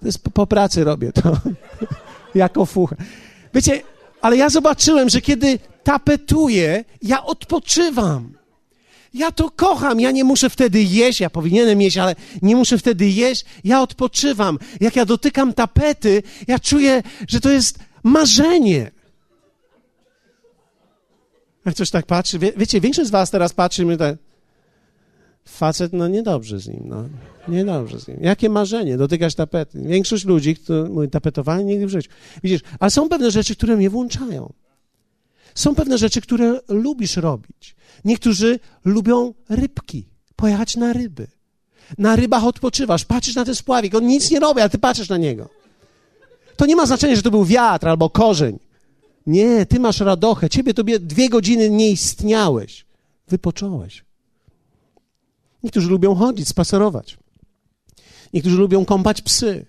To 0.00 0.06
jest 0.06 0.24
po, 0.24 0.30
po 0.30 0.46
pracy 0.46 0.84
robię 0.84 1.12
to. 1.12 1.36
jako 2.34 2.66
fucha. 2.66 2.96
Wiecie, 3.54 3.82
ale 4.20 4.36
ja 4.36 4.48
zobaczyłem, 4.48 5.08
że 5.08 5.20
kiedy 5.20 5.58
tapetuję, 5.84 6.84
ja 7.02 7.24
odpoczywam. 7.24 8.40
Ja 9.14 9.32
to 9.32 9.50
kocham, 9.50 10.00
ja 10.00 10.10
nie 10.10 10.24
muszę 10.24 10.50
wtedy 10.50 10.82
jeść, 10.82 11.20
ja 11.20 11.30
powinienem 11.30 11.82
jeść, 11.82 11.98
ale 11.98 12.16
nie 12.42 12.56
muszę 12.56 12.78
wtedy 12.78 13.08
jeść, 13.08 13.44
ja 13.64 13.82
odpoczywam. 13.82 14.58
Jak 14.80 14.96
ja 14.96 15.04
dotykam 15.04 15.52
tapety, 15.52 16.22
ja 16.46 16.58
czuję, 16.58 17.02
że 17.28 17.40
to 17.40 17.50
jest 17.50 17.78
marzenie. 18.02 18.90
Jak 21.66 21.74
coś 21.74 21.90
tak 21.90 22.06
patrzy, 22.06 22.38
wie, 22.38 22.52
wiecie, 22.56 22.80
większość 22.80 23.08
z 23.08 23.10
was 23.10 23.30
teraz 23.30 23.52
patrzy 23.52 23.84
mi 23.84 23.98
tak, 23.98 24.16
facet, 25.50 25.92
no 25.92 26.08
niedobrze 26.08 26.60
z 26.60 26.68
nim, 26.68 26.82
no. 26.84 27.04
Niedobrze 27.48 28.00
z 28.00 28.08
nim. 28.08 28.18
Jakie 28.20 28.48
marzenie, 28.48 28.96
dotykać 28.96 29.34
tapety. 29.34 29.82
Większość 29.82 30.24
ludzi, 30.24 30.56
którzy 30.56 30.90
mówi, 30.90 31.08
tapetowanie 31.08 31.64
nigdy 31.64 31.86
w 31.86 31.90
życiu. 31.90 32.10
Widzisz, 32.42 32.60
ale 32.80 32.90
są 32.90 33.08
pewne 33.08 33.30
rzeczy, 33.30 33.56
które 33.56 33.76
mnie 33.76 33.90
włączają. 33.90 34.52
Są 35.54 35.74
pewne 35.74 35.98
rzeczy, 35.98 36.20
które 36.20 36.60
lubisz 36.68 37.16
robić. 37.16 37.76
Niektórzy 38.04 38.58
lubią 38.84 39.34
rybki, 39.48 40.06
pojechać 40.36 40.76
na 40.76 40.92
ryby. 40.92 41.26
Na 41.98 42.16
rybach 42.16 42.44
odpoczywasz, 42.44 43.04
patrzysz 43.04 43.34
na 43.34 43.44
ten 43.44 43.54
spławik, 43.54 43.94
on 43.94 44.06
nic 44.06 44.30
nie 44.30 44.40
robi, 44.40 44.60
ale 44.60 44.70
ty 44.70 44.78
patrzysz 44.78 45.08
na 45.08 45.16
niego. 45.16 45.48
To 46.56 46.66
nie 46.66 46.76
ma 46.76 46.86
znaczenia, 46.86 47.16
że 47.16 47.22
to 47.22 47.30
był 47.30 47.44
wiatr 47.44 47.88
albo 47.88 48.10
korzeń. 48.10 48.58
Nie, 49.26 49.66
ty 49.66 49.80
masz 49.80 50.00
radochę. 50.00 50.50
Ciebie 50.50 50.74
tobie 50.74 50.98
dwie 50.98 51.28
godziny 51.28 51.70
nie 51.70 51.90
istniałeś. 51.90 52.86
Wypocząłeś. 53.28 54.04
Niektórzy 55.62 55.88
lubią 55.88 56.14
chodzić, 56.14 56.48
spacerować. 56.48 57.18
Niektórzy 58.32 58.56
lubią 58.56 58.84
kąpać 58.84 59.22
psy. 59.22 59.66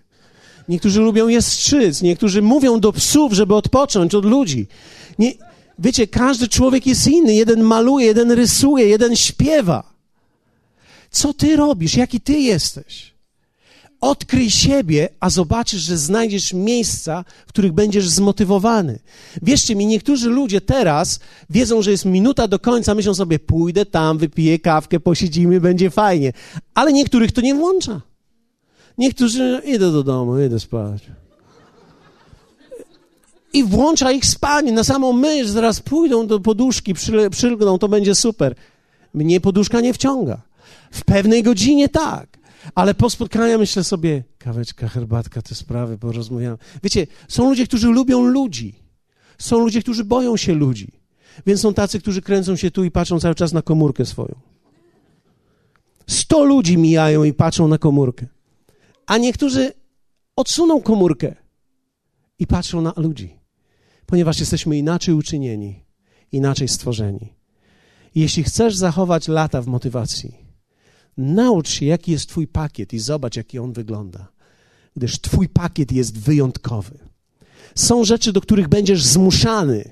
Niektórzy 0.70 1.02
lubią 1.02 1.28
je 1.28 1.42
strzyc. 1.42 2.02
Niektórzy 2.02 2.42
mówią 2.42 2.80
do 2.80 2.94
psów, 2.94 3.34
żeby 3.34 3.56
odpocząć 3.56 4.16
od 4.16 4.26
ludzi. 4.26 4.68
Nie, 5.20 5.34
wiecie, 5.80 6.08
każdy 6.08 6.48
człowiek 6.48 6.88
jest 6.88 7.08
inny. 7.08 7.36
Jeden 7.36 7.62
maluje, 7.62 8.06
jeden 8.06 8.32
rysuje, 8.32 8.88
jeden 8.88 9.16
śpiewa. 9.16 9.94
Co 11.12 11.34
ty 11.34 11.56
robisz? 11.56 11.96
Jaki 11.96 12.22
ty 12.22 12.34
jesteś? 12.34 13.11
Odkryj 14.02 14.50
siebie, 14.50 15.10
a 15.20 15.30
zobaczysz, 15.30 15.82
że 15.82 15.98
znajdziesz 15.98 16.54
miejsca, 16.54 17.26
w 17.48 17.50
których 17.50 17.72
będziesz 17.72 18.10
zmotywowany. 18.10 19.00
Wierzcie 19.42 19.76
mi, 19.76 19.86
niektórzy 19.86 20.30
ludzie 20.30 20.62
teraz 20.62 21.20
wiedzą, 21.50 21.82
że 21.82 21.92
jest 21.92 22.06
minuta 22.06 22.48
do 22.48 22.60
końca, 22.60 22.96
myślą 22.96 23.14
sobie, 23.14 23.40
pójdę 23.40 23.86
tam, 23.86 24.18
wypiję 24.18 24.60
kawkę, 24.60 25.00
posiedzimy, 25.00 25.62
będzie 25.62 25.90
fajnie. 25.90 26.34
Ale 26.74 26.94
niektórych 26.94 27.32
to 27.32 27.42
nie 27.42 27.56
włącza. 27.56 28.02
Niektórzy, 28.98 29.62
idę 29.66 29.92
do 29.92 30.04
domu, 30.04 30.40
idę 30.40 30.60
spać. 30.60 31.04
I 33.54 33.64
włącza 33.64 34.12
ich 34.12 34.26
spanie 34.26 34.72
na 34.72 34.84
samą 34.84 35.14
myśl, 35.14 35.48
zaraz 35.48 35.80
pójdą 35.80 36.28
do 36.28 36.40
poduszki, 36.40 36.94
przylgną, 37.32 37.78
to 37.78 37.88
będzie 37.88 38.16
super. 38.16 38.56
Mnie 39.14 39.42
poduszka 39.42 39.82
nie 39.82 39.94
wciąga. 39.94 40.42
W 40.92 41.06
pewnej 41.06 41.44
godzinie 41.44 41.90
tak. 41.90 42.41
Ale 42.76 42.94
po 42.94 43.10
spotkaniu 43.10 43.60
myślę 43.60 43.84
sobie, 43.84 44.24
kaweczka, 44.38 44.88
herbatka, 44.88 45.42
te 45.42 45.56
sprawy, 45.56 45.98
porozmawiam. 45.98 46.58
Wiecie, 46.84 47.08
są 47.28 47.50
ludzie, 47.50 47.68
którzy 47.68 47.88
lubią 47.88 48.22
ludzi. 48.22 48.76
Są 49.38 49.60
ludzie, 49.60 49.82
którzy 49.82 50.04
boją 50.04 50.38
się 50.38 50.54
ludzi. 50.54 50.92
Więc 51.46 51.62
są 51.62 51.74
tacy, 51.74 52.00
którzy 52.00 52.22
kręcą 52.22 52.56
się 52.56 52.72
tu 52.72 52.84
i 52.84 52.92
patrzą 52.92 53.20
cały 53.20 53.36
czas 53.36 53.54
na 53.54 53.62
komórkę 53.62 54.06
swoją. 54.06 54.36
Sto 56.08 56.44
ludzi 56.44 56.78
mijają 56.78 57.24
i 57.24 57.34
patrzą 57.34 57.68
na 57.68 57.78
komórkę. 57.78 58.26
A 59.06 59.18
niektórzy 59.18 59.74
odsuną 60.36 60.82
komórkę 60.82 61.36
i 62.40 62.48
patrzą 62.48 62.82
na 62.82 62.94
ludzi. 62.98 63.40
Ponieważ 64.06 64.40
jesteśmy 64.40 64.78
inaczej 64.78 65.14
uczynieni, 65.14 65.84
inaczej 66.32 66.68
stworzeni. 66.68 67.34
Jeśli 68.16 68.44
chcesz 68.44 68.76
zachować 68.76 69.28
lata 69.28 69.62
w 69.62 69.68
motywacji, 69.68 70.41
Naucz 71.18 71.70
się, 71.70 71.86
jaki 71.86 72.12
jest 72.12 72.30
Twój 72.30 72.48
pakiet 72.48 72.94
i 72.94 73.00
zobacz, 73.00 73.36
jaki 73.36 73.60
on 73.60 73.74
wygląda, 73.74 74.28
gdyż 74.96 75.22
Twój 75.22 75.50
pakiet 75.50 75.92
jest 75.92 76.20
wyjątkowy. 76.20 77.00
Są 77.76 78.04
rzeczy, 78.04 78.34
do 78.34 78.42
których 78.42 78.68
będziesz 78.68 79.04
zmuszany, 79.04 79.90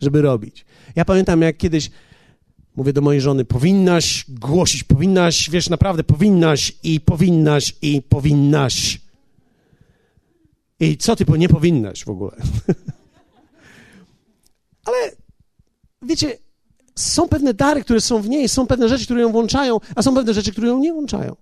żeby 0.00 0.22
robić. 0.22 0.64
Ja 0.96 1.04
pamiętam, 1.04 1.42
jak 1.42 1.56
kiedyś 1.56 1.90
mówię 2.76 2.92
do 2.92 3.00
mojej 3.00 3.20
żony, 3.20 3.44
powinnaś 3.44 4.24
głosić, 4.28 4.84
powinnaś, 4.84 5.50
wiesz, 5.50 5.68
naprawdę 5.68 6.04
powinnaś 6.04 6.72
i 6.82 7.00
powinnaś 7.00 7.74
i 7.82 8.02
powinnaś. 8.02 9.00
I 10.80 10.96
co 10.96 11.16
ty 11.16 11.24
nie 11.38 11.48
powinnaś 11.48 12.04
w 12.04 12.08
ogóle? 12.08 12.36
Ale 14.86 15.12
wiecie, 16.02 16.38
są 16.96 17.28
pewne 17.28 17.54
dary, 17.54 17.84
które 17.84 18.00
są 18.00 18.22
w 18.22 18.28
niej, 18.28 18.48
są 18.48 18.66
pewne 18.66 18.88
rzeczy, 18.88 19.04
które 19.04 19.20
ją 19.20 19.32
włączają, 19.32 19.80
a 19.94 20.02
są 20.02 20.14
pewne 20.14 20.34
rzeczy, 20.34 20.52
które 20.52 20.68
ją 20.68 20.78
nie 20.78 20.92
włączają. 20.92 21.36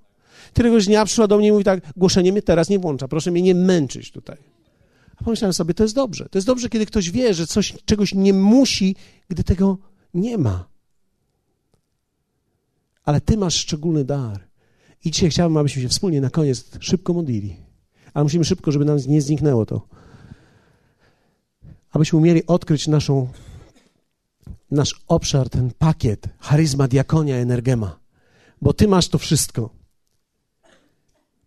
Któregoś 0.52 0.86
dnia 0.86 1.04
przyszła 1.04 1.26
do 1.26 1.38
mnie 1.38 1.48
i 1.48 1.52
mówi 1.52 1.64
tak, 1.64 1.80
głoszenie 1.96 2.32
mnie 2.32 2.42
teraz 2.42 2.68
nie 2.68 2.78
włącza, 2.78 3.08
proszę 3.08 3.30
mnie 3.30 3.42
nie 3.42 3.54
męczyć 3.54 4.10
tutaj. 4.10 4.36
A 5.20 5.24
pomyślałem 5.24 5.52
sobie, 5.52 5.74
to 5.74 5.82
jest 5.82 5.94
dobrze. 5.94 6.28
To 6.30 6.38
jest 6.38 6.46
dobrze, 6.46 6.68
kiedy 6.68 6.86
ktoś 6.86 7.10
wie, 7.10 7.34
że 7.34 7.46
coś, 7.46 7.74
czegoś 7.84 8.14
nie 8.14 8.32
musi, 8.32 8.96
gdy 9.28 9.44
tego 9.44 9.78
nie 10.14 10.38
ma. 10.38 10.64
Ale 13.04 13.20
ty 13.20 13.36
masz 13.36 13.54
szczególny 13.54 14.04
dar. 14.04 14.46
I 15.04 15.10
dzisiaj 15.10 15.30
chciałbym, 15.30 15.56
abyśmy 15.56 15.82
się 15.82 15.88
wspólnie 15.88 16.20
na 16.20 16.30
koniec 16.30 16.70
szybko 16.80 17.12
modlili. 17.12 17.56
Ale 18.14 18.22
musimy 18.22 18.44
szybko, 18.44 18.72
żeby 18.72 18.84
nam 18.84 18.98
nie 19.06 19.22
zniknęło 19.22 19.66
to. 19.66 19.88
Abyśmy 21.90 22.18
umieli 22.18 22.46
odkryć 22.46 22.88
naszą 22.88 23.28
nasz 24.74 24.94
obszar, 25.08 25.48
ten 25.48 25.70
pakiet, 25.78 26.28
charyzma, 26.38 26.88
diakonia, 26.88 27.36
energema. 27.36 28.00
Bo 28.60 28.72
ty 28.72 28.88
masz 28.88 29.08
to 29.08 29.18
wszystko. 29.18 29.70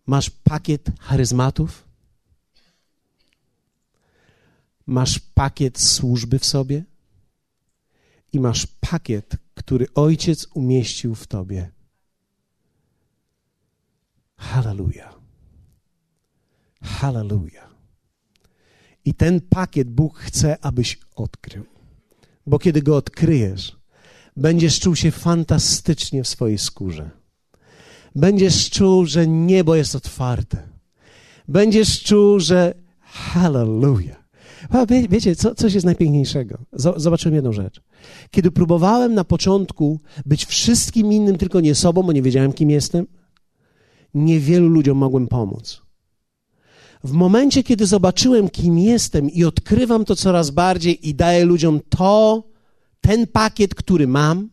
Masz 0.06 0.30
pakiet 0.30 0.90
charyzmatów, 1.00 1.88
masz 4.86 5.18
pakiet 5.18 5.80
służby 5.80 6.38
w 6.38 6.44
sobie 6.44 6.84
i 8.32 8.40
masz 8.40 8.66
pakiet, 8.66 9.36
który 9.54 9.86
Ojciec 9.94 10.46
umieścił 10.54 11.14
w 11.14 11.26
tobie. 11.26 11.70
Hallelujah. 14.36 15.18
Hallelujah. 16.82 17.74
I 19.04 19.14
ten 19.14 19.40
pakiet 19.40 19.90
Bóg 19.90 20.18
chce, 20.18 20.58
abyś 20.64 20.98
odkrył 21.14 21.77
bo 22.48 22.58
kiedy 22.58 22.82
go 22.82 22.96
odkryjesz, 22.96 23.76
będziesz 24.36 24.80
czuł 24.80 24.96
się 24.96 25.10
fantastycznie 25.10 26.22
w 26.22 26.28
swojej 26.28 26.58
skórze. 26.58 27.10
Będziesz 28.14 28.70
czuł, 28.70 29.06
że 29.06 29.26
niebo 29.26 29.74
jest 29.74 29.94
otwarte. 29.94 30.68
Będziesz 31.48 32.02
czuł, 32.02 32.40
że 32.40 32.74
hallelujah. 33.00 34.24
Wie, 34.88 35.08
wiecie, 35.08 35.36
co, 35.36 35.54
coś 35.54 35.74
jest 35.74 35.86
najpiękniejszego. 35.86 36.58
Zobaczyłem 36.96 37.34
jedną 37.34 37.52
rzecz. 37.52 37.80
Kiedy 38.30 38.50
próbowałem 38.50 39.14
na 39.14 39.24
początku 39.24 40.00
być 40.26 40.44
wszystkim 40.44 41.12
innym, 41.12 41.38
tylko 41.38 41.60
nie 41.60 41.74
sobą, 41.74 42.02
bo 42.02 42.12
nie 42.12 42.22
wiedziałem, 42.22 42.52
kim 42.52 42.70
jestem, 42.70 43.06
niewielu 44.14 44.68
ludziom 44.68 44.98
mogłem 44.98 45.28
pomóc. 45.28 45.82
W 47.04 47.12
momencie, 47.12 47.62
kiedy 47.62 47.86
zobaczyłem, 47.86 48.48
kim 48.48 48.78
jestem 48.78 49.30
i 49.30 49.44
odkrywam 49.44 50.04
to 50.04 50.16
coraz 50.16 50.50
bardziej 50.50 51.08
i 51.08 51.14
daję 51.14 51.44
ludziom 51.44 51.80
to, 51.88 52.44
ten 53.00 53.26
pakiet, 53.26 53.74
który 53.74 54.06
mam, 54.06 54.50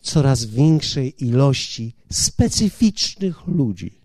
coraz 0.00 0.44
większej 0.44 1.24
ilości 1.24 1.94
specyficznych 2.10 3.46
ludzi 3.46 3.98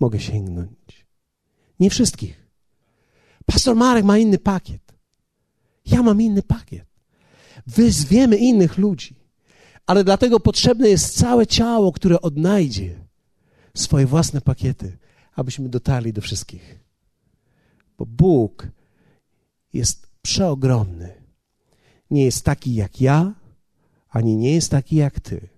mogę 0.00 0.20
sięgnąć. 0.20 1.06
Nie 1.80 1.90
wszystkich. 1.90 2.48
Pastor 3.46 3.76
Marek 3.76 4.04
ma 4.04 4.18
inny 4.18 4.38
pakiet. 4.38 4.82
Ja 5.86 6.02
mam 6.02 6.22
inny 6.22 6.42
pakiet. 6.42 6.86
Wyzwiemy 7.66 8.36
innych 8.36 8.78
ludzi. 8.78 9.14
Ale 9.86 10.04
dlatego 10.04 10.40
potrzebne 10.40 10.88
jest 10.88 11.18
całe 11.18 11.46
ciało, 11.46 11.92
które 11.92 12.20
odnajdzie 12.20 13.04
swoje 13.74 14.06
własne 14.06 14.40
pakiety, 14.40 14.98
abyśmy 15.34 15.68
dotarli 15.68 16.12
do 16.12 16.20
wszystkich. 16.20 16.78
Bo 17.98 18.06
Bóg 18.06 18.68
jest 19.72 20.06
przeogromny. 20.22 21.22
Nie 22.10 22.24
jest 22.24 22.44
taki 22.44 22.74
jak 22.74 23.00
ja, 23.00 23.34
ani 24.08 24.36
nie 24.36 24.54
jest 24.54 24.70
taki 24.70 24.96
jak 24.96 25.20
ty. 25.20 25.48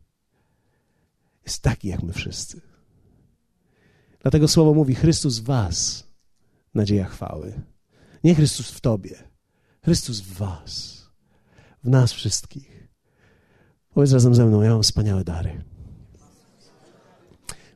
Jest 1.45 1.63
taki 1.63 1.89
jak 1.89 2.03
my 2.03 2.13
wszyscy. 2.13 2.61
Dlatego 4.23 4.49
słowo 4.49 4.75
mówi: 4.75 4.95
Chrystus 4.95 5.39
w 5.39 5.45
Was, 5.45 6.05
nadzieja 6.75 7.05
chwały. 7.05 7.61
Nie 8.25 8.35
Chrystus 8.35 8.71
w 8.71 8.81
Tobie, 8.81 9.25
Chrystus 9.85 10.21
w 10.21 10.33
Was, 10.33 11.03
w 11.85 11.89
nas 11.89 12.13
wszystkich. 12.13 12.89
Powiedz 13.95 14.13
razem 14.13 14.35
ze 14.35 14.47
mną: 14.47 14.63
Ja 14.63 14.71
mam 14.71 14.83
wspaniałe 14.83 15.25
dary. 15.25 15.65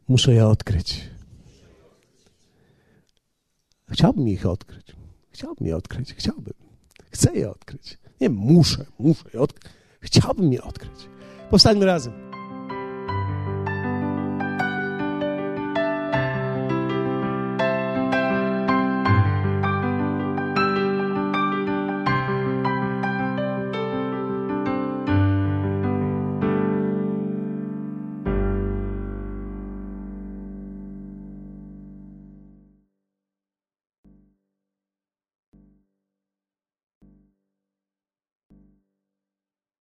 Muszę 0.09 0.35
je 0.35 0.47
odkryć. 0.47 1.18
Chciałbym 3.91 4.29
ich 4.29 4.47
odkryć. 4.47 4.97
Chciałbym 5.31 5.67
je 5.67 5.77
odkryć. 5.77 6.15
Chciałbym. 6.15 6.55
Chcę 7.11 7.35
je 7.35 7.51
odkryć. 7.51 7.99
Nie 8.21 8.29
muszę, 8.29 8.85
muszę 8.99 9.25
je 9.35 9.41
odkryć. 9.41 9.73
Chciałbym 10.01 10.53
je 10.53 10.63
odkryć. 10.63 11.09
Powstańmy 11.51 11.87
razem. 11.87 12.28